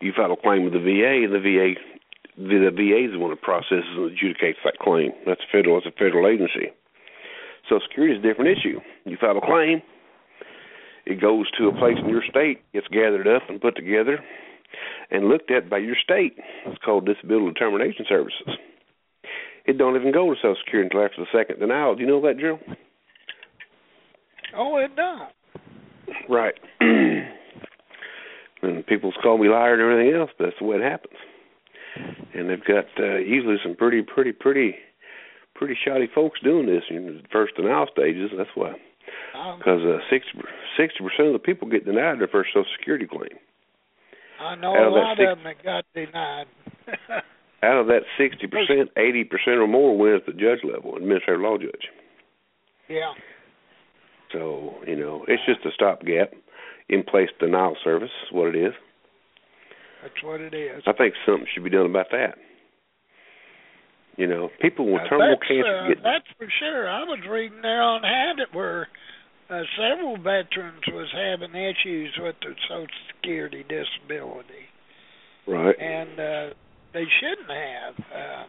[0.00, 1.78] you file a claim with the VA and the VA
[2.36, 5.12] the, the VA is the one that processes and adjudicates that claim.
[5.24, 6.74] That's federal it's a federal agency.
[7.70, 8.80] Social Security is a different issue.
[9.04, 9.82] You file a claim,
[11.06, 14.18] it goes to a place in your state, gets gathered up and put together
[15.10, 16.36] and looked at by your state.
[16.66, 18.48] It's called Disability Determination Services.
[19.64, 21.94] It don't even go to Social Security until after the second denial.
[21.94, 22.58] Do you know that, Joe?
[24.56, 25.30] Oh, it don't.
[26.28, 26.54] Right.
[26.80, 27.26] and
[28.86, 31.16] people's call me liar and everything else, but that's the way it happens.
[32.34, 34.76] And they've got uh, usually some pretty, pretty, pretty,
[35.54, 38.30] pretty shoddy folks doing this in the first denial stages.
[38.36, 38.74] That's why,
[39.34, 40.38] I, because uh, sixty
[40.76, 43.38] percent of the people get denied their first Social Security claim.
[44.40, 46.46] I know out a of that lot six- of them that got denied.
[47.62, 51.40] Out of that sixty percent, eighty percent or more went at the judge level, administrative
[51.40, 51.88] law judge.
[52.86, 53.14] yeah.
[54.30, 56.32] So you know, it's just a stopgap
[56.90, 58.10] in place denial service.
[58.26, 58.74] Is what it is.
[60.02, 60.82] That's what it is.
[60.86, 62.36] I think something should be done about that.
[64.16, 66.88] You know, people with terminal cancer uh, get that's for sure.
[66.88, 68.88] I was reading there on Hadit where
[69.50, 74.66] uh, several veterans was having issues with their Social Security disability,
[75.46, 75.74] right.
[75.78, 76.54] and uh,
[76.92, 77.94] they shouldn't have.
[78.12, 78.44] Uh,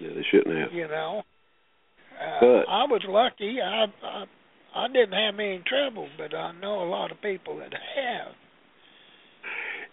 [0.00, 0.72] Yeah, they shouldn't have.
[0.72, 1.22] you know,
[2.20, 3.58] uh, But- I was lucky.
[3.62, 4.24] I, I
[4.76, 8.32] I didn't have any trouble, but I know a lot of people that have.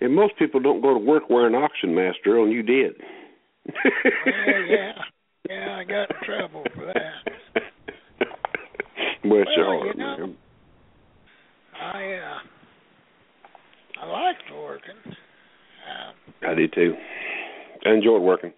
[0.01, 2.93] And most people don't go to work wearing oxygen mask, Earl, and you did.
[3.67, 3.75] Well,
[4.67, 4.91] yeah,
[5.47, 7.61] yeah, I got in trouble for that.
[9.23, 10.37] Your Well, heart, you know, man.
[11.91, 12.39] I uh,
[14.01, 14.95] I liked working.
[15.05, 16.95] Um, I did too.
[17.85, 18.53] I enjoyed working.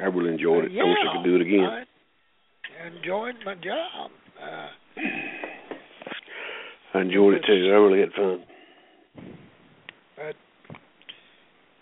[0.00, 0.72] I really enjoyed it.
[0.72, 1.84] yeah, I wish I could do it again.
[2.82, 4.10] I enjoyed my job.
[4.40, 4.68] Uh,
[6.94, 7.52] I enjoyed it too.
[7.52, 8.44] I really had fun.
[10.16, 10.34] but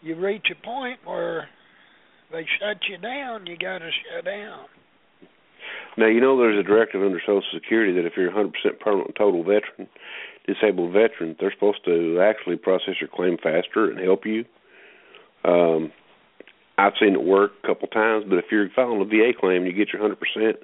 [0.03, 1.49] you reach a point where
[2.33, 3.47] they shut you down.
[3.47, 4.67] You got to shut down.
[5.97, 9.15] Now you know there's a directive under Social Security that if you're a 100% permanent
[9.17, 9.89] total veteran,
[10.47, 14.45] disabled veteran, they're supposed to actually process your claim faster and help you.
[15.45, 15.93] Um,
[16.79, 19.67] I've seen it work a couple times, but if you're filing a VA claim and
[19.67, 20.57] you get your hundred percent,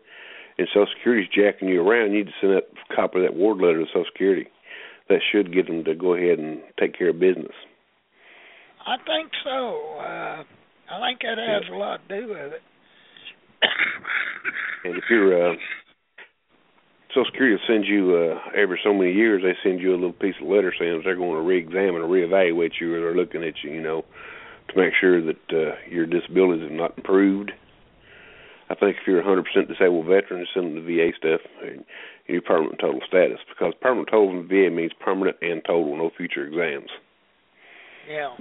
[0.59, 3.59] and Social Security's jacking you around, you need to send that copy of that ward
[3.59, 4.49] letter to Social Security.
[5.09, 7.53] That should get them to go ahead and take care of business.
[8.87, 9.97] I think so.
[9.99, 10.45] Uh,
[10.91, 12.63] I think that has a lot to do with it.
[14.85, 15.57] And if you're uh,
[17.15, 19.43] Social Security will send you uh, every so many years.
[19.43, 22.81] They send you a little piece of letter saying they're going to re-examine or reevaluate
[22.81, 24.05] you, or they're looking at you, you know,
[24.69, 27.53] to make sure that uh, your disabilities have not improved.
[28.71, 31.85] I think if you're a 100% disabled veteran, send them the VA stuff, and
[32.27, 36.11] your permanent total status, because permanent total in the VA means permanent and total, no
[36.17, 36.89] future exams.
[38.09, 38.37] Yeah.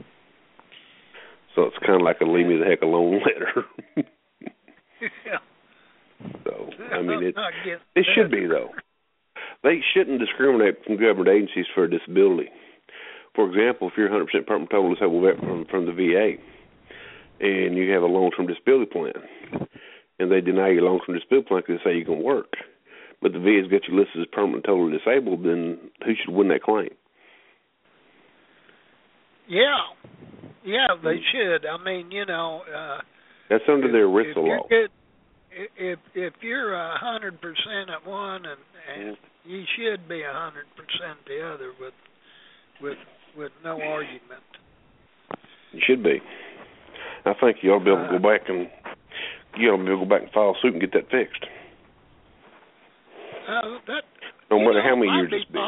[1.56, 3.66] So it's kind of like a leave me the heck alone letter.
[5.26, 5.40] Yeah.
[6.44, 7.36] So I mean, it
[7.96, 8.70] it should be though.
[9.64, 12.50] They shouldn't discriminate from government agencies for disability.
[13.36, 16.42] For example, if you're 100% permanent total disabled vet from from the VA,
[17.40, 19.70] and you have a long-term disability plan,
[20.20, 22.54] and they deny your long-term disability plan because they say you can work,
[23.22, 26.64] but the VA's got you listed as permanent total disabled, then who should win that
[26.64, 26.90] claim?
[29.48, 29.78] Yeah,
[30.64, 31.66] yeah, they should.
[31.66, 33.02] I mean, you know, uh,
[33.52, 34.66] that's under if, their ERISA law.
[34.70, 34.90] Good,
[35.78, 38.60] if if you're a hundred percent at one and
[38.96, 41.94] and you should be a hundred percent the other with
[42.82, 42.98] with
[43.38, 44.48] with no argument.
[45.74, 46.22] You should be.
[47.26, 48.70] I think you ought to be able to go uh, back and
[49.58, 51.46] you ought to be able to go back and file suit and get that fixed.
[53.48, 54.04] Uh, that
[54.50, 55.62] no matter know, how many years it's been.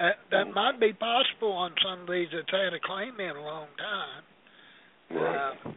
[0.00, 3.42] Uh, that might be possible on some of these that's had a claim in a
[3.42, 4.22] long time.
[5.10, 5.52] Right.
[5.66, 5.70] Uh,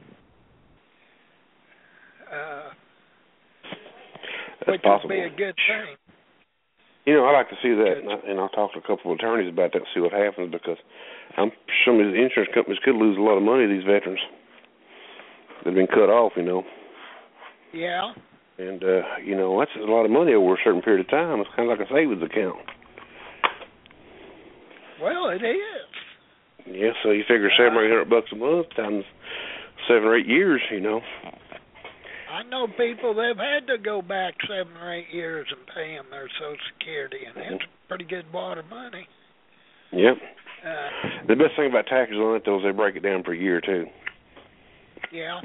[2.31, 2.69] uh,
[4.59, 5.09] That's which possible.
[5.09, 5.95] would be a good thing.
[7.05, 9.11] You know, I like to see that, and, I, and I'll talk to a couple
[9.11, 10.77] of attorneys about that and see what happens because
[11.35, 11.51] I'm
[11.85, 13.65] some of the insurance companies could lose a lot of money.
[13.65, 14.19] These veterans
[15.65, 16.63] they've been cut off, you know.
[17.73, 18.13] Yeah.
[18.59, 21.39] And uh, you know that's a lot of money over a certain period of time.
[21.39, 22.61] It's kind of like a savings account.
[25.01, 25.89] Well, it is.
[26.67, 29.03] Yeah, so you figure seven or eight hundred bucks a month times
[29.87, 31.01] seven or eight years, you know.
[32.31, 36.05] I know people they've had to go back seven or eight years and pay them
[36.09, 39.07] their Social Security, and that's pretty good wad of money.
[39.91, 40.15] Yep.
[40.65, 43.33] Uh, the best thing about taxes on it though is they break it down per
[43.33, 43.85] year too.
[45.11, 45.41] Yeah.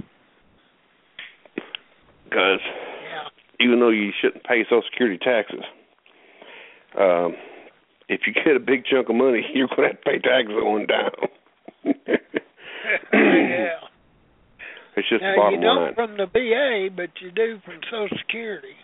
[2.24, 3.28] Because yeah.
[3.60, 5.64] even though you shouldn't pay Social Security taxes,
[6.98, 7.34] um,
[8.08, 10.54] if you get a big chunk of money, you're going to have to pay taxes
[10.54, 11.10] on down.
[13.12, 13.85] yeah.
[14.96, 15.94] It's just now, the bottom you don't line.
[15.94, 18.74] from the VA, but you do from Social Security.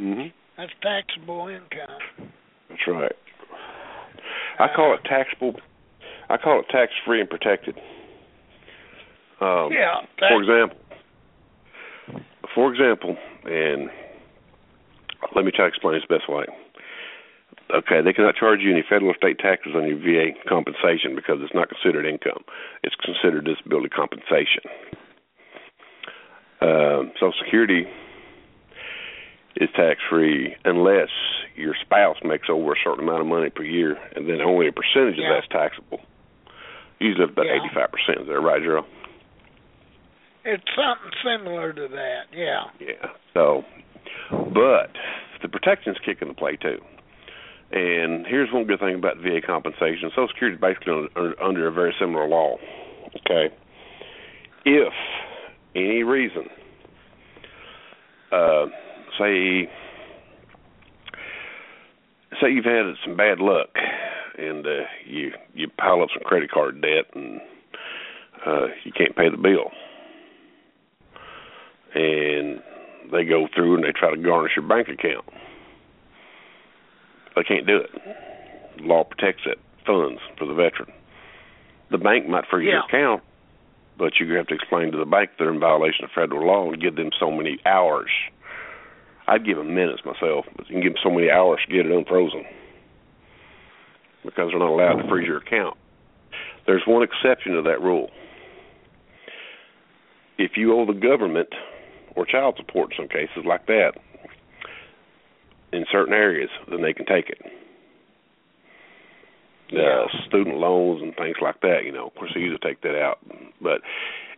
[0.00, 0.32] Mm-hmm.
[0.56, 2.30] That's taxable income.
[2.70, 3.12] That's right.
[4.58, 5.54] I call it taxable.
[6.30, 7.76] I call it tax free and protected.
[9.40, 10.00] Um, yeah.
[10.18, 10.78] For example,
[12.54, 13.90] for example, and
[15.34, 16.46] let me try to explain this best way.
[17.74, 21.38] Okay, they cannot charge you any federal or state taxes on your VA compensation because
[21.40, 22.44] it's not considered income.
[22.82, 24.62] It's considered disability compensation
[26.64, 27.86] uh, Social Security
[29.56, 31.10] is tax free unless
[31.56, 34.72] your spouse makes over a certain amount of money per year, and then only a
[34.72, 35.36] percentage yeah.
[35.36, 36.00] of that's taxable.
[36.98, 38.22] Usually about eighty five percent.
[38.22, 38.86] Is that right, Gerald?
[40.44, 42.64] It's something similar to that, yeah.
[42.80, 43.08] Yeah.
[43.32, 43.62] So,
[44.30, 44.92] but
[45.42, 46.78] the protections kick into play too.
[47.72, 51.72] And here's one good thing about VA compensation: Social Security is basically under, under a
[51.72, 52.56] very similar law.
[53.20, 53.54] Okay.
[54.64, 54.92] If
[55.74, 56.46] any reason,
[58.32, 58.66] uh,
[59.18, 59.68] say
[62.40, 63.68] say you've had some bad luck
[64.38, 67.40] and uh, you you pile up some credit card debt and
[68.46, 69.70] uh, you can't pay the bill,
[71.94, 72.60] and
[73.10, 75.24] they go through and they try to garnish your bank account.
[77.36, 77.90] They can't do it.
[78.76, 79.56] The law protects that
[79.86, 80.92] funds for the veteran.
[81.90, 82.74] The bank might freeze yeah.
[82.74, 83.22] your account,
[83.98, 86.82] but you have to explain to the bank they're in violation of federal law and
[86.82, 88.10] give them so many hours.
[89.26, 91.86] I'd give them minutes myself, but you can give them so many hours to get
[91.86, 92.44] it unfrozen
[94.24, 95.76] because they're not allowed to freeze your account.
[96.66, 98.10] There's one exception to that rule.
[100.38, 101.48] If you owe the government
[102.16, 103.92] or child support in some cases like that
[105.72, 107.40] in certain areas, then they can take it
[109.72, 111.80] uh, student loans and things like that.
[111.84, 113.18] You know, of course, you to take that out.
[113.60, 113.80] But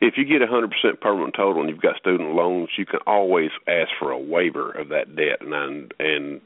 [0.01, 3.51] if you get a 100% permanent total and you've got student loans, you can always
[3.67, 6.41] ask for a waiver of that debt, and and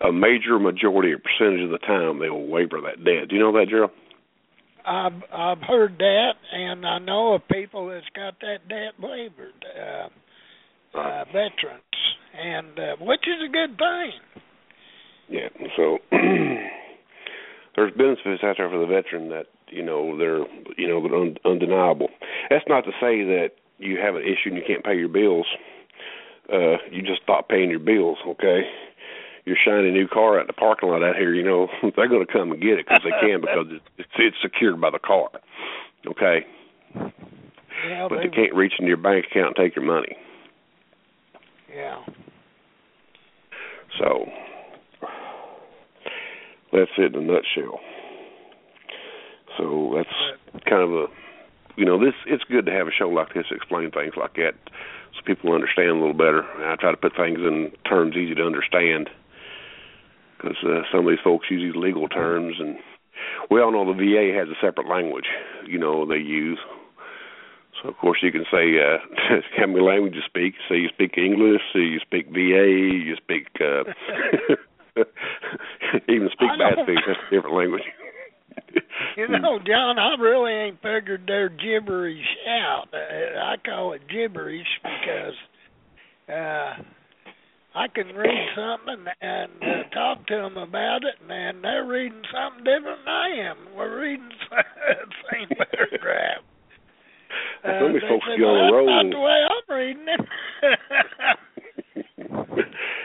[0.00, 3.28] a major majority or percentage of the time they will waiver that debt.
[3.28, 3.90] Do you know that, Gerald?
[4.84, 9.34] I've I've heard that, and I know of people that's got that debt waived,
[9.78, 11.82] uh, uh, veterans,
[12.36, 14.42] and uh, which is a good thing.
[15.28, 15.48] Yeah.
[15.76, 15.98] So
[17.76, 20.44] there's benefits out there for the veteran that you know they're
[20.76, 22.08] you know un- undeniable.
[22.50, 25.46] That's not to say that you have an issue and you can't pay your bills.
[26.52, 28.62] Uh, you just stop paying your bills, okay?
[29.44, 32.26] Your shiny new car out in the parking lot out here, you know, they're going
[32.26, 33.66] to come and get it because they can because
[33.98, 35.30] it's, it's secured by the car,
[36.06, 36.44] okay?
[37.88, 40.16] Yeah, but they, they can't reach into your bank account and take your money.
[41.74, 42.04] Yeah.
[43.98, 44.26] So
[46.72, 47.80] that's it in a nutshell.
[49.58, 51.06] So that's kind of a,
[51.76, 54.54] you know, this it's good to have a show like this explain things like that,
[55.14, 56.44] so people understand a little better.
[56.44, 59.10] I try to put things in terms easy to understand,
[60.36, 62.76] because uh, some of these folks use these legal terms, and
[63.50, 65.26] we all know the VA has a separate language,
[65.66, 66.58] you know, they use.
[67.82, 68.98] So of course you can say uh,
[69.56, 70.54] how many languages you speak.
[70.68, 73.48] So you speak English, so you speak VA, you speak.
[73.60, 73.84] Uh,
[76.08, 76.98] even speak bad speech.
[77.06, 77.82] That's a different language.
[79.16, 82.18] you know, John, I really ain't figured their gibberish
[82.48, 82.88] out.
[82.92, 85.34] Uh, I call it gibberish because
[86.28, 86.82] uh
[87.74, 92.64] I can read something and uh, talk to them about it, and they're reading something
[92.64, 93.56] different than I am.
[93.74, 94.64] We're reading the
[95.32, 96.44] same paragraph.
[97.64, 98.88] Uh, of these folks get on the road.
[98.92, 100.20] That's the way I'm reading it.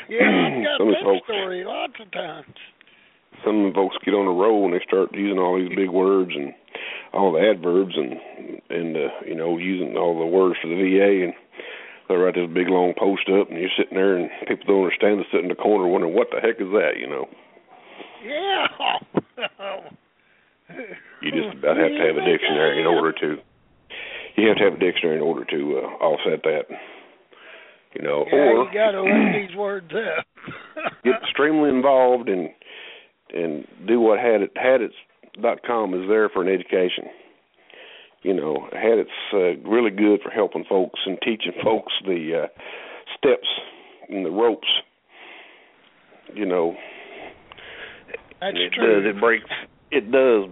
[0.09, 2.55] Yeah, I've got Some of that folks, story lots of times.
[3.45, 6.53] Some folks get on the roll and they start using all these big words and
[7.13, 8.17] all the adverbs and
[8.69, 11.33] and uh, you know using all the words for the VA and
[12.09, 15.19] they write this big long post up and you're sitting there and people don't understand.
[15.19, 17.27] They sit in the corner wondering what the heck is that, you know.
[18.23, 18.67] Yeah.
[21.21, 23.37] you just about have to have a dictionary in order to.
[24.35, 26.65] You have to have a dictionary in order to uh, offset that.
[27.97, 30.25] You know, yeah, or you got to look these words up.
[31.03, 32.49] get extremely involved and
[33.33, 34.93] and do what Hadit had it's
[35.41, 37.05] dot com is there for an education.
[38.21, 42.47] You know, Hadit's uh, really good for helping folks and teaching folks the uh,
[43.17, 43.47] steps
[44.09, 44.67] and the ropes.
[46.35, 46.75] You know,
[48.39, 49.01] That's and it true.
[49.01, 49.15] does.
[49.15, 49.49] It breaks.
[49.89, 50.49] It does.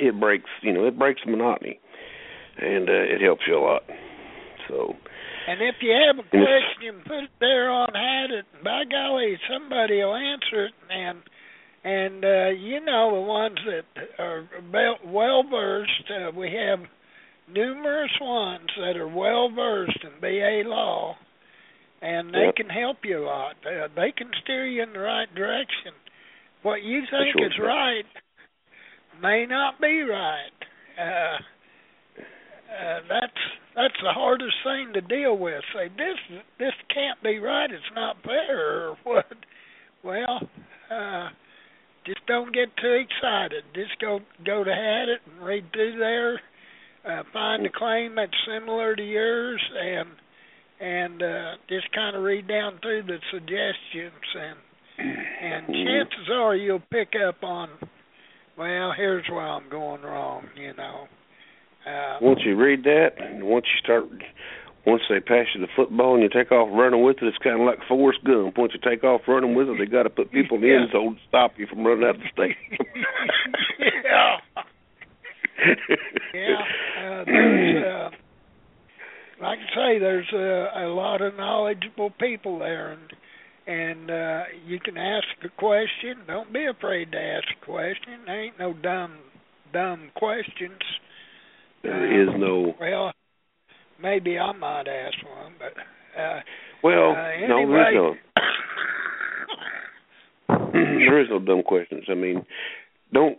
[0.00, 0.50] It breaks.
[0.62, 1.80] You know, it breaks the monotony,
[2.58, 3.82] and uh, it helps you a lot.
[4.68, 4.94] So.
[5.48, 8.42] And if you have a question, put it there on Hadit.
[8.62, 10.74] By golly, somebody will answer it.
[10.90, 11.18] And
[11.84, 14.46] and uh, you know the ones that are
[15.06, 16.10] well versed.
[16.10, 16.80] Uh, we have
[17.50, 21.16] numerous ones that are well versed in VA law,
[22.02, 22.56] and they Yep.
[22.56, 23.56] can help you a lot.
[23.64, 25.92] Uh, they can steer you in the right direction.
[26.62, 28.04] What you think sure is right
[29.22, 30.50] may not be right.
[31.00, 31.38] Uh,
[32.68, 33.42] uh, that's
[33.74, 35.62] that's the hardest thing to deal with.
[35.74, 37.70] Say this this can't be right.
[37.70, 39.26] It's not fair or what?
[40.04, 40.40] Well,
[40.90, 41.28] uh,
[42.04, 43.64] just don't get too excited.
[43.74, 46.40] Just go go to Hadit and read through there.
[47.04, 50.08] Uh, find a claim that's similar to yours and
[50.80, 54.58] and uh, just kind of read down through the suggestions and
[55.40, 57.68] and chances are you'll pick up on
[58.58, 60.48] well here's where I'm going wrong.
[60.56, 61.08] You know.
[61.86, 64.04] Uh, once you read that, and once you start,
[64.86, 67.60] once they pass you the football and you take off running with it, it's kind
[67.60, 68.58] of like Forrest Gump.
[68.58, 70.80] Once you take off running with it, they got to put people in the Yeah.
[70.82, 72.56] end zone to stop you from running out of the stadium.
[74.04, 74.36] yeah.
[76.34, 76.60] Yeah,
[77.20, 78.10] uh, there's, uh,
[79.42, 83.12] like I say, there's a, a lot of knowledgeable people there, and
[83.66, 86.18] and uh, you can ask a question.
[86.26, 88.20] Don't be afraid to ask a question.
[88.26, 89.18] There ain't no dumb
[89.72, 90.80] dumb questions.
[91.82, 92.74] There is no.
[92.80, 93.12] Well,
[94.00, 96.40] maybe I might ask one, but uh,
[96.82, 98.14] Well, uh, no, there's no.
[100.72, 102.04] there is no dumb questions.
[102.10, 102.44] I mean,
[103.12, 103.38] don't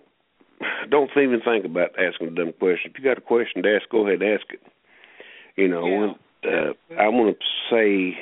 [0.90, 2.92] don't even think about asking a dumb question.
[2.92, 4.62] If you got a question to ask, go ahead and ask it.
[5.56, 6.50] You know, Yeah.
[6.50, 8.18] uh, I'm going to say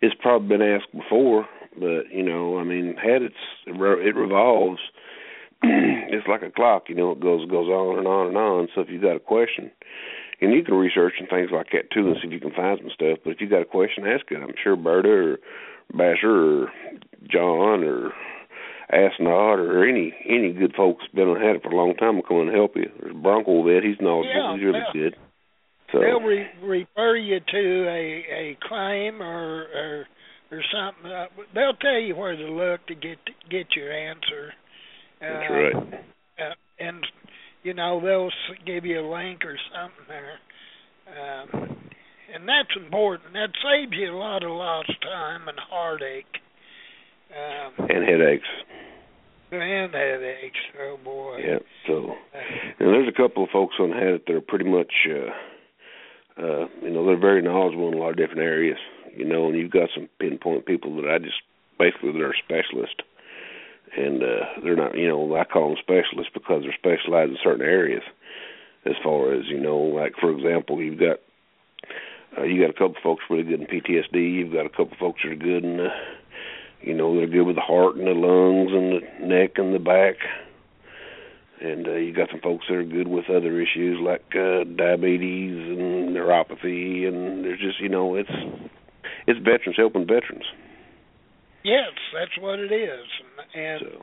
[0.00, 1.46] it's probably been asked before,
[1.78, 3.34] but you know, I mean, Hadit's
[3.66, 4.80] it revolves.
[5.62, 8.68] it's like a clock, you know, it goes goes on and on and on.
[8.74, 9.70] So if you got a question,
[10.40, 12.78] and you can research and things like that too, and see if you can find
[12.80, 13.18] some stuff.
[13.24, 14.42] But if you got a question, ask it.
[14.42, 15.38] I'm sure Berta or
[15.92, 16.72] Basher or
[17.30, 18.12] John or
[18.92, 22.40] Asnod or any any good folks been on Hadit for a long time will come
[22.40, 22.90] and help you.
[23.00, 24.92] There's Bronco vet, he's knowledgeable, Yeah, he's really yeah.
[24.92, 25.16] good.
[25.92, 30.06] So They'll re- refer you to a a claim or or
[30.50, 31.10] or something.
[31.10, 33.18] Uh, they'll tell you where to look to get
[33.50, 34.52] get your answer.
[35.20, 35.74] That's Uh, right.
[36.38, 37.06] Uh, and
[37.62, 38.30] you know they'll
[38.66, 40.38] give you a link or something there,
[41.08, 41.76] um,
[42.34, 43.32] and that's important.
[43.32, 46.40] That saves you a lot of lost time and heartache.
[47.30, 48.48] Um, and headaches.
[49.50, 50.58] And headaches.
[50.80, 51.38] Oh boy.
[51.44, 51.58] Yeah.
[51.86, 52.14] So,
[52.78, 56.90] and there's a couple of folks on Hadit that are pretty much, uh, uh, you
[56.90, 58.78] know, they're very knowledgeable in a lot of different areas.
[59.16, 61.40] You know, and you've got some pinpoint people that I just
[61.78, 62.96] basically they're specialists,
[63.96, 64.96] and uh, they're not.
[64.96, 68.02] You know, I call them specialists because they're specialized in certain areas.
[68.86, 71.20] As far as you know, like for example, you've got
[72.36, 74.34] uh, you got a couple folks really good in PTSD.
[74.34, 75.90] You've got a couple folks that are good in uh,
[76.84, 79.78] you know, they're good with the heart and the lungs and the neck and the
[79.78, 80.16] back.
[81.60, 85.56] And uh, you got some folks that are good with other issues like uh, diabetes
[85.56, 88.30] and neuropathy, and there's just you know it's
[89.26, 90.44] it's veterans helping veterans.
[91.64, 93.06] Yes, that's what it is,
[93.54, 94.02] and and, so.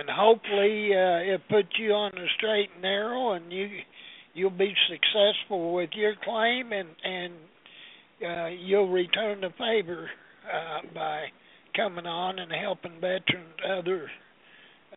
[0.00, 3.68] and hopefully uh, it puts you on the straight and narrow, and you
[4.32, 7.34] you'll be successful with your claim, and and
[8.26, 10.08] uh, you'll return the favor
[10.50, 11.26] uh, by
[11.76, 14.10] coming on and helping veterans, other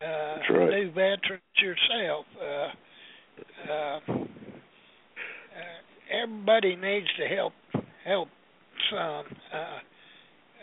[0.00, 0.70] uh, right.
[0.70, 2.24] new veterans yourself.
[2.40, 4.22] Uh, uh, uh,
[6.22, 7.52] everybody needs to help
[8.04, 8.28] help
[8.90, 9.24] some.
[9.52, 9.78] Uh,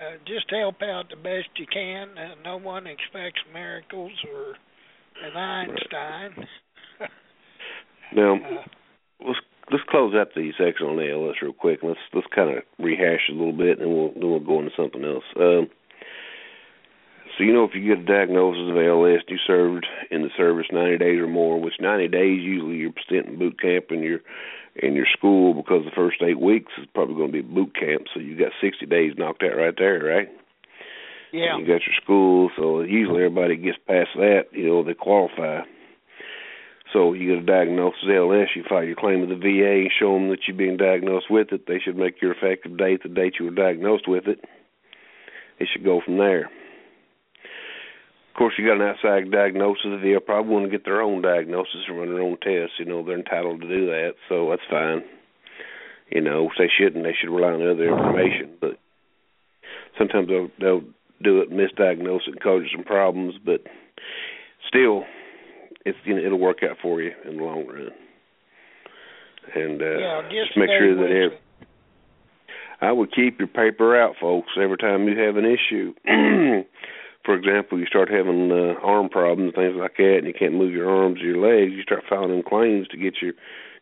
[0.02, 2.10] uh, just help out the best you can.
[2.18, 4.56] Uh, no one expects miracles or
[5.24, 6.48] an Einstein.
[7.00, 7.10] Right.
[8.16, 8.64] now, uh,
[9.26, 9.40] let's
[9.72, 11.80] let's close out the section on ALS real quick.
[11.84, 15.04] Let's let's kind of rehash a little bit, and we'll then we'll go into something
[15.04, 15.24] else.
[15.40, 15.70] Um,
[17.38, 20.68] so you know if you get a diagnosis of ALS, you served in the service
[20.72, 24.20] 90 days or more, which 90 days usually you're spent in boot camp in your
[24.76, 28.04] in your school because the first eight weeks is probably going to be boot camp.
[28.14, 30.30] So you got 60 days knocked out right there, right?
[31.32, 31.56] Yeah.
[31.56, 35.62] And you got your school, so usually everybody gets past that, you know, they qualify.
[36.94, 40.14] So you get a diagnosis of ALS, you file your claim with the VA, show
[40.14, 41.68] them that you've been diagnosed with it.
[41.68, 44.40] They should make your effective date the date you were diagnosed with it.
[45.60, 46.50] It should go from there.
[48.36, 50.04] Of course, you got an outside diagnosis.
[50.04, 52.76] They'll probably want to get their own diagnosis and run their own tests.
[52.78, 55.04] You know, they're entitled to do that, so that's fine.
[56.12, 58.52] You know, if they shouldn't, they should rely on other information.
[58.60, 58.78] But
[59.98, 60.84] sometimes they'll they'll
[61.24, 63.36] do it, misdiagnose it, and cause you some problems.
[63.40, 63.62] But
[64.68, 65.06] still,
[65.86, 67.88] it's you know it'll work out for you in the long run.
[69.56, 71.40] And uh, yeah, just, just make sure that every,
[72.82, 75.94] I would keep your paper out, folks, every time you have an issue.
[77.26, 80.72] for example, you start having uh, arm problems things like that, and you can't move
[80.72, 83.34] your arms or your legs, you start filing claims to get your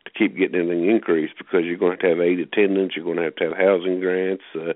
[0.05, 3.05] to keep getting anything increased because you're going to have to have aid attendance, you're
[3.05, 4.75] going to have to have housing grants, uh,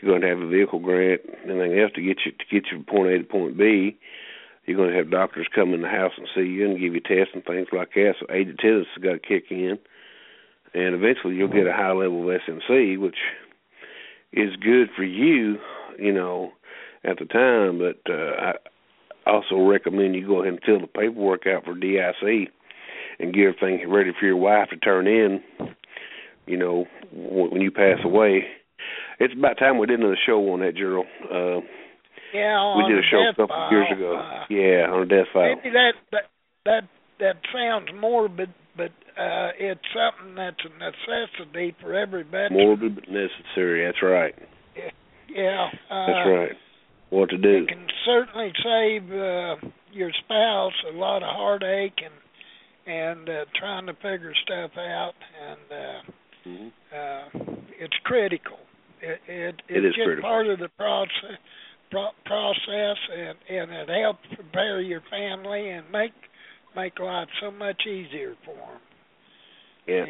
[0.00, 2.78] you're going to have a vehicle grant, anything else to get you to get you
[2.78, 3.96] from point A to point B.
[4.64, 7.00] You're going to have doctors come in the house and see you and give you
[7.00, 8.14] tests and things like that.
[8.18, 9.78] So aid attendance has got to kick in,
[10.74, 13.18] and eventually you'll get a high level of SMC, which
[14.32, 15.58] is good for you,
[15.98, 16.52] you know
[17.04, 18.52] at the time, but uh,
[19.26, 22.50] I also recommend you go ahead and fill the paperwork out for DIC
[23.18, 25.42] and get everything ready for your wife to turn in.
[26.46, 28.44] You know, when you pass away.
[29.18, 31.06] It's about time we did another show on that, Gerald.
[31.24, 31.60] Uh,
[32.32, 33.70] yeah, we did a show a couple file.
[33.70, 34.16] years ago.
[34.16, 35.56] Uh, yeah, on a death file.
[35.56, 36.22] Maybe that that
[36.66, 36.82] that
[37.18, 42.52] that sounds morbid, but uh it's something that's a necessity for every veteran.
[42.52, 43.86] Morbid but necessary.
[43.86, 44.34] That's right.
[45.28, 45.68] Yeah.
[45.90, 46.56] Uh, That's right
[47.10, 47.64] what to do.
[47.64, 49.56] It can certainly save uh,
[49.92, 52.14] your spouse a lot of heartache and
[52.86, 56.68] and uh, trying to figure stuff out, and uh, mm-hmm.
[56.94, 58.58] uh, it's critical.
[59.02, 60.22] It, it it's it is just critical.
[60.22, 61.38] part of the process
[61.90, 66.12] pro- process, and and it helps prepare your family and make
[66.74, 68.80] make life so much easier for them.
[69.86, 70.04] Yeah,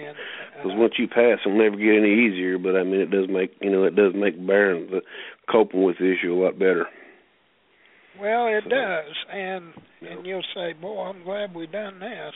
[0.57, 2.59] because uh, once you pass, it'll never get any easier.
[2.59, 5.03] But I mean, it does make you know it does make bearing the
[5.51, 6.87] coping with the issue a lot better.
[8.21, 9.65] Well, it so, does, and
[10.01, 10.13] yeah.
[10.13, 12.35] and you'll say, "Boy, I'm glad we done this,"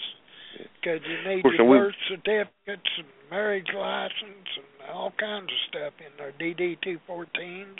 [0.80, 5.58] because you need course, your we- birth certificates and marriage license and all kinds of
[5.68, 6.32] stuff in there.
[6.38, 7.78] DD two fourteens.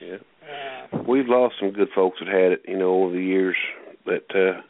[0.00, 3.56] Yeah, Uh, we've lost some good folks that had it, you know, over the years.
[4.06, 4.62] That uh,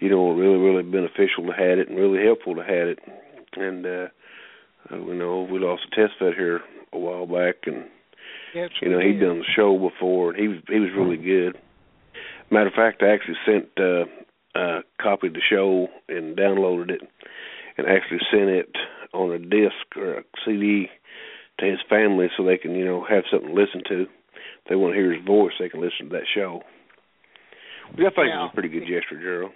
[0.00, 2.98] you know, really, really beneficial to Hadit and really helpful to Hadit.
[3.56, 4.08] And uh,
[4.90, 6.60] uh you know, we lost a test vet here
[6.92, 7.84] a while back, and
[8.54, 11.56] yes, you know he'd done the show before and he was he was really good.
[12.50, 14.04] Matter of fact i actually sent uh
[14.58, 17.02] uh copied the show and downloaded it
[17.76, 18.74] and actually sent it
[19.12, 20.88] on a disc or a cd
[21.58, 24.02] to his family so they can you know have something to listen to.
[24.02, 26.62] If they want to hear his voice they can listen to that show.
[27.94, 28.46] Which i think Yeah.
[28.46, 29.52] is a pretty good gesture gerald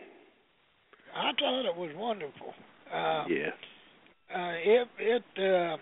[1.15, 2.55] I thought it was wonderful.
[2.93, 3.51] Uh, Yeah.
[4.35, 5.77] uh, it it uh,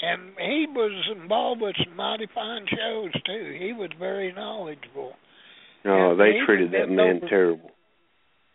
[0.00, 3.56] and he was involved with some mighty fine shows too.
[3.58, 5.14] He was very knowledgeable.
[5.84, 7.70] No, And they treated that man over- terrible.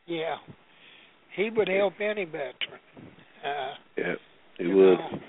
[0.06, 0.38] Yeah,
[1.36, 2.80] he would help any veteran.
[3.44, 4.16] Uh, Yeah,
[4.58, 5.00] he would.
[5.00, 5.20] know.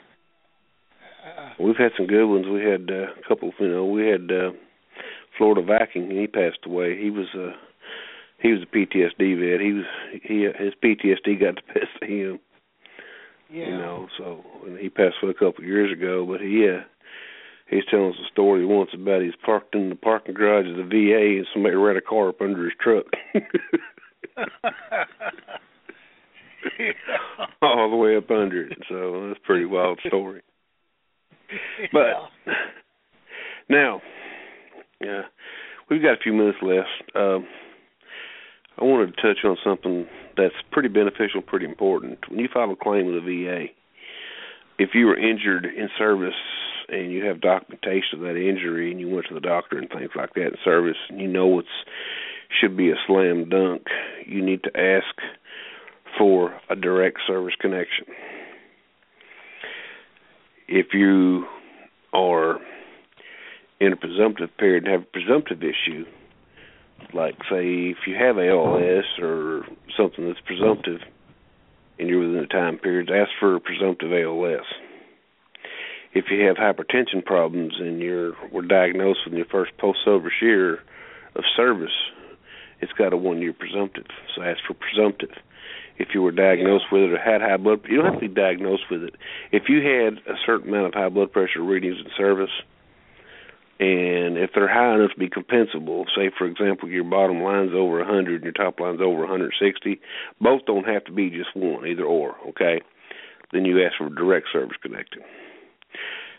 [1.25, 2.47] Uh, We've had some good ones.
[2.47, 3.53] We had uh, a couple.
[3.59, 4.51] You know, we had uh,
[5.39, 7.01] Florida Viking, he passed away.
[7.01, 7.53] He was uh,
[8.45, 9.61] he was a PTSD vet.
[9.61, 9.87] He was
[10.23, 12.39] he his PTSD got the best of him.
[13.51, 13.69] yeah.
[13.69, 16.27] You know, so and he passed away a couple of years ago.
[16.27, 16.83] But he uh,
[17.67, 20.83] he's telling us a story once about he's parked in the parking garage of the
[20.83, 23.07] VA, and somebody ran a car up under his truck.
[27.63, 28.77] all the way up under it.
[28.91, 30.43] So that's a pretty wild story.
[31.93, 32.31] But
[33.71, 34.03] now,
[35.01, 35.23] yeah,
[35.89, 36.89] we've got a few minutes left.
[37.15, 37.47] Um,
[38.79, 40.07] I wanted to touch on something
[40.37, 42.19] that's pretty beneficial, pretty important.
[42.29, 43.67] When you file a claim with the VA,
[44.79, 46.35] if you were injured in service
[46.89, 50.11] and you have documentation of that injury and you went to the doctor and things
[50.17, 51.69] like that in service and you know it's
[52.61, 53.83] should be a slam dunk,
[54.27, 55.15] you need to ask
[56.19, 58.07] for a direct service connection.
[60.69, 61.47] If you
[62.13, 62.59] are
[63.81, 66.05] in a presumptive period and have a presumptive issue,
[67.15, 69.65] like say if you have ALS or
[69.97, 71.01] something that's presumptive
[71.99, 74.67] and you're within the time periods, ask for a presumptive ALS.
[76.13, 80.81] If you have hypertension problems and you're were diagnosed with your first post service year
[81.35, 81.95] of service,
[82.81, 84.07] it's got a one year presumptive.
[84.35, 85.37] So ask for presumptive.
[85.97, 88.35] If you were diagnosed with it or had high blood you don't have to be
[88.35, 89.15] diagnosed with it.
[89.53, 92.51] If you had a certain amount of high blood pressure readings in service
[93.85, 97.99] and if they're high enough to be compensable, say for example your bottom line's over
[97.99, 100.01] 100 and your top line's over 160,
[100.41, 102.81] both don't have to be just one, either or, okay?
[103.53, 105.23] Then you ask for direct service connecting.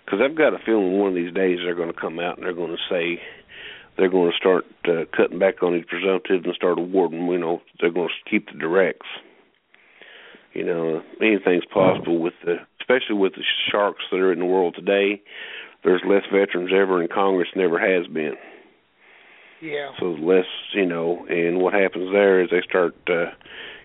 [0.03, 2.45] Because I've got a feeling one of these days they're going to come out and
[2.45, 3.21] they're going to say
[3.97, 7.27] they're going to start uh, cutting back on these presumptives and start awarding.
[7.27, 9.07] You know, they're going to keep the directs.
[10.53, 14.75] You know, anything's possible with the, especially with the sharks that are in the world
[14.75, 15.21] today.
[15.85, 18.35] There's less veterans ever in Congress than ever has been.
[19.61, 19.91] Yeah.
[19.99, 22.95] So less, you know, and what happens there is they start.
[23.07, 23.31] uh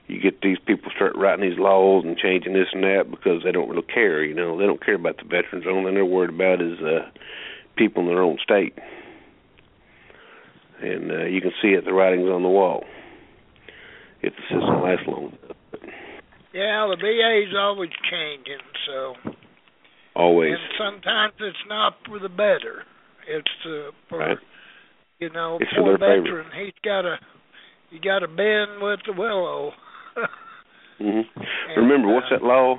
[0.08, 3.52] You get these people start writing these laws and changing this and that because they
[3.52, 4.24] don't really care.
[4.24, 5.64] You know, they don't care about the veterans.
[5.64, 7.10] The only thing they're worried about is uh
[7.76, 8.74] people in their own state
[10.82, 12.84] and uh, you can see it the writings on the wall
[14.22, 15.32] if the system lasts long.
[16.52, 19.14] Yeah, the VA's always changing, so
[20.20, 20.52] Always.
[20.52, 22.84] and sometimes it's not for the better.
[23.26, 24.38] It's uh, for Right.
[25.18, 26.46] you know, It's for poor veteran.
[26.54, 27.16] He's got to
[27.90, 29.72] you got to bend with the willow.
[31.00, 31.40] mm-hmm.
[31.40, 32.76] And, Remember, what's uh, that law?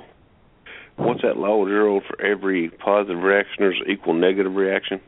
[0.96, 2.04] What's that law, Gerald?
[2.08, 5.00] For every positive reaction, there's equal negative reaction.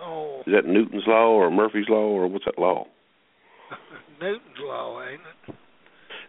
[0.00, 2.86] Oh, Is that Newton's law or Murphy's law or what's that law?
[4.20, 5.54] Newton's law, ain't it?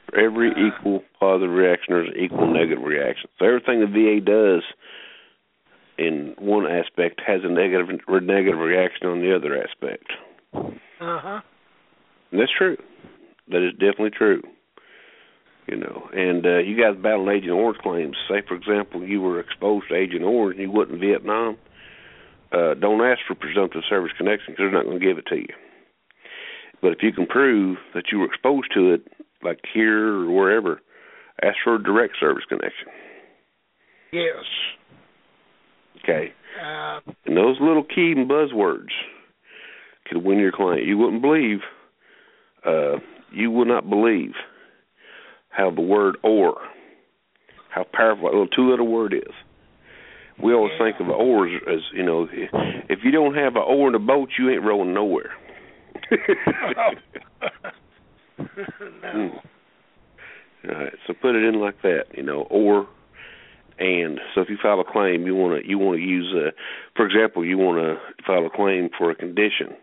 [0.09, 0.67] For every Uh.
[0.67, 3.29] equal positive reaction, there's an equal negative reaction.
[3.39, 4.63] So everything the VA does
[5.97, 10.11] in one aspect has a negative or negative reaction on the other aspect.
[10.53, 10.69] Uh
[11.19, 11.41] huh.
[12.31, 12.77] And that's true.
[13.49, 14.41] That is definitely true.
[15.67, 18.15] You know, and uh, you guys battling Agent Orange claims.
[18.29, 21.57] Say, for example, you were exposed to Agent Orange and you went in Vietnam.
[22.53, 25.35] Uh, don't ask for presumptive service connection because they're not going to give it to
[25.35, 25.53] you.
[26.81, 29.01] But if you can prove that you were exposed to it,
[29.43, 30.81] like here or wherever,
[31.43, 32.87] ask for a direct service connection.
[34.11, 34.43] Yes.
[36.03, 36.33] Okay.
[36.61, 38.91] Uh, And those little key buzzwords
[40.05, 40.85] could win your client.
[40.85, 41.59] You wouldn't believe,
[42.65, 42.97] uh,
[43.31, 44.33] you will not believe
[45.49, 46.57] how the word or,
[47.69, 49.33] how powerful that little two letter word is.
[50.41, 50.85] We always Yeah.
[50.85, 54.29] think of oars as, you know, if you don't have an oar in a boat,
[54.37, 55.31] you ain't rowing nowhere.
[59.03, 59.39] no.
[60.67, 62.87] All right, so put it in like that, you know, or
[63.79, 64.19] and.
[64.33, 66.51] So if you file a claim, you want to you want to use, a,
[66.95, 69.75] for example, you want to file a claim for a condition,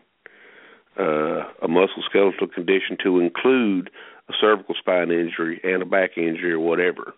[0.99, 3.91] uh, a musculoskeletal condition to include
[4.29, 7.15] a cervical spine injury and a back injury or whatever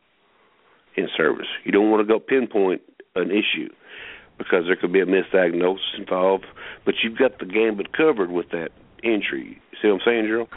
[0.97, 1.47] in service.
[1.65, 2.83] You don't want to go pinpoint
[3.15, 3.71] an issue
[4.39, 6.45] because there could be a misdiagnosis involved,
[6.85, 8.69] but you've got the gambit covered with that
[9.03, 9.61] injury.
[9.81, 10.49] See what I'm saying, Gerald?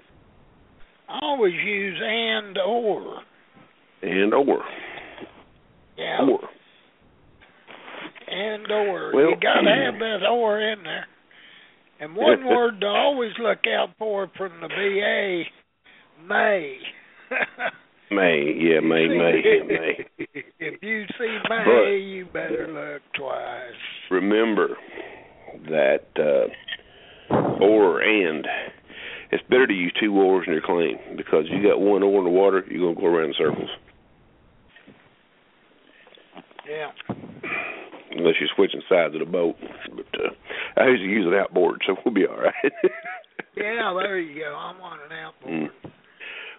[1.09, 3.17] I always use and or.
[4.01, 4.63] And or.
[5.97, 6.19] Yeah.
[6.21, 6.39] Or.
[8.27, 9.11] And or.
[9.13, 11.07] Well- you got to have that or in there.
[11.99, 15.43] And one word to always look out for from the VA
[16.27, 16.77] May.
[18.11, 20.05] May, yeah, May, May, May.
[20.59, 23.73] if you see May, But- you better look twice.
[24.09, 24.69] Remember
[25.69, 27.33] that uh,
[27.63, 28.47] or and
[29.31, 32.23] it's better to use two oars in your claim because you got one oar in
[32.25, 33.69] the water, you're gonna go around in circles.
[36.67, 36.91] Yeah.
[38.11, 39.55] Unless you're switching sides of the boat.
[39.95, 42.53] But uh, I usually use an outboard, so we'll be all right.
[43.55, 44.55] Yeah, there you go.
[44.55, 45.53] I'm on an outboard.
[45.53, 45.91] Mm.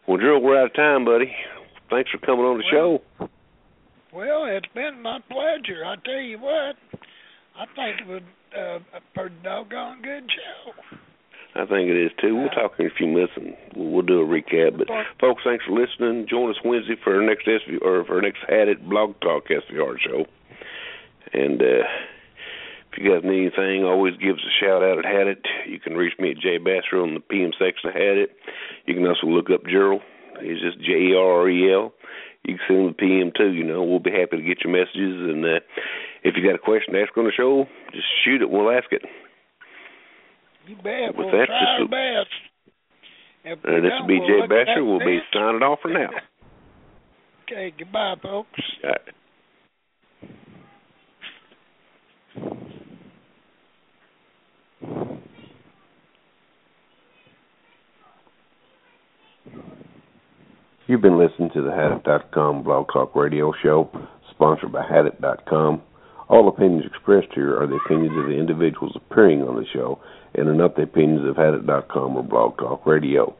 [0.06, 1.32] Well, Drew, we're out of time, buddy.
[1.88, 3.00] Thanks for coming on the show.
[4.12, 5.84] Well, it's been my pleasure.
[5.84, 6.76] I tell you what,
[7.56, 8.22] I think it was
[8.56, 10.72] uh, a pretty doggone good show.
[11.54, 12.36] I think it is too.
[12.36, 14.78] We'll talk in a few minutes and we'll, do a recap.
[14.78, 14.86] But
[15.20, 16.26] folks, thanks for listening.
[16.28, 19.98] Join us Wednesday for our next SV or for our next Hadit Blog Talk SVR
[19.98, 20.26] show.
[21.32, 21.86] And uh,
[22.92, 25.44] if you guys need anything, always give us a shout out at Hadit.
[25.66, 28.28] You can reach me at Jay Basser on the PM section of Hadit.
[28.86, 30.02] You can also look up Gerald.
[30.40, 31.92] He's just J E R E L.
[32.44, 33.52] You can send him the PM too.
[33.52, 35.18] You know, we'll be happy to get your messages.
[35.18, 35.60] And uh,
[36.22, 38.50] if you got a question to ask on the show, just shoot it.
[38.50, 39.02] We'll ask it.
[40.70, 41.16] You bet.
[41.18, 42.30] With we'll that, try this our will- best.
[43.42, 44.74] If we Uh, this don't, will be Jay look at Basser.
[44.76, 45.24] that We'll be bench.
[45.32, 46.10] signing off for now.
[47.50, 48.60] Okay, goodbye, folks.
[48.84, 49.00] All right.
[60.86, 63.90] You've been listening to the Hadit.com Blog Talk Radio Show,
[64.30, 65.82] sponsored by Hadit.com.
[66.30, 69.98] All opinions expressed here are the opinions of the individuals appearing on the show
[70.32, 73.34] and are not the opinions of Hadit.com or Blog Talk Radio.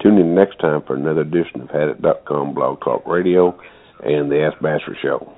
[0.00, 3.58] Tune in next time for another edition of Hadit.com Blog Talk Radio
[4.04, 5.37] and the Ask Basher Show.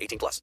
[0.00, 0.38] 18 plus.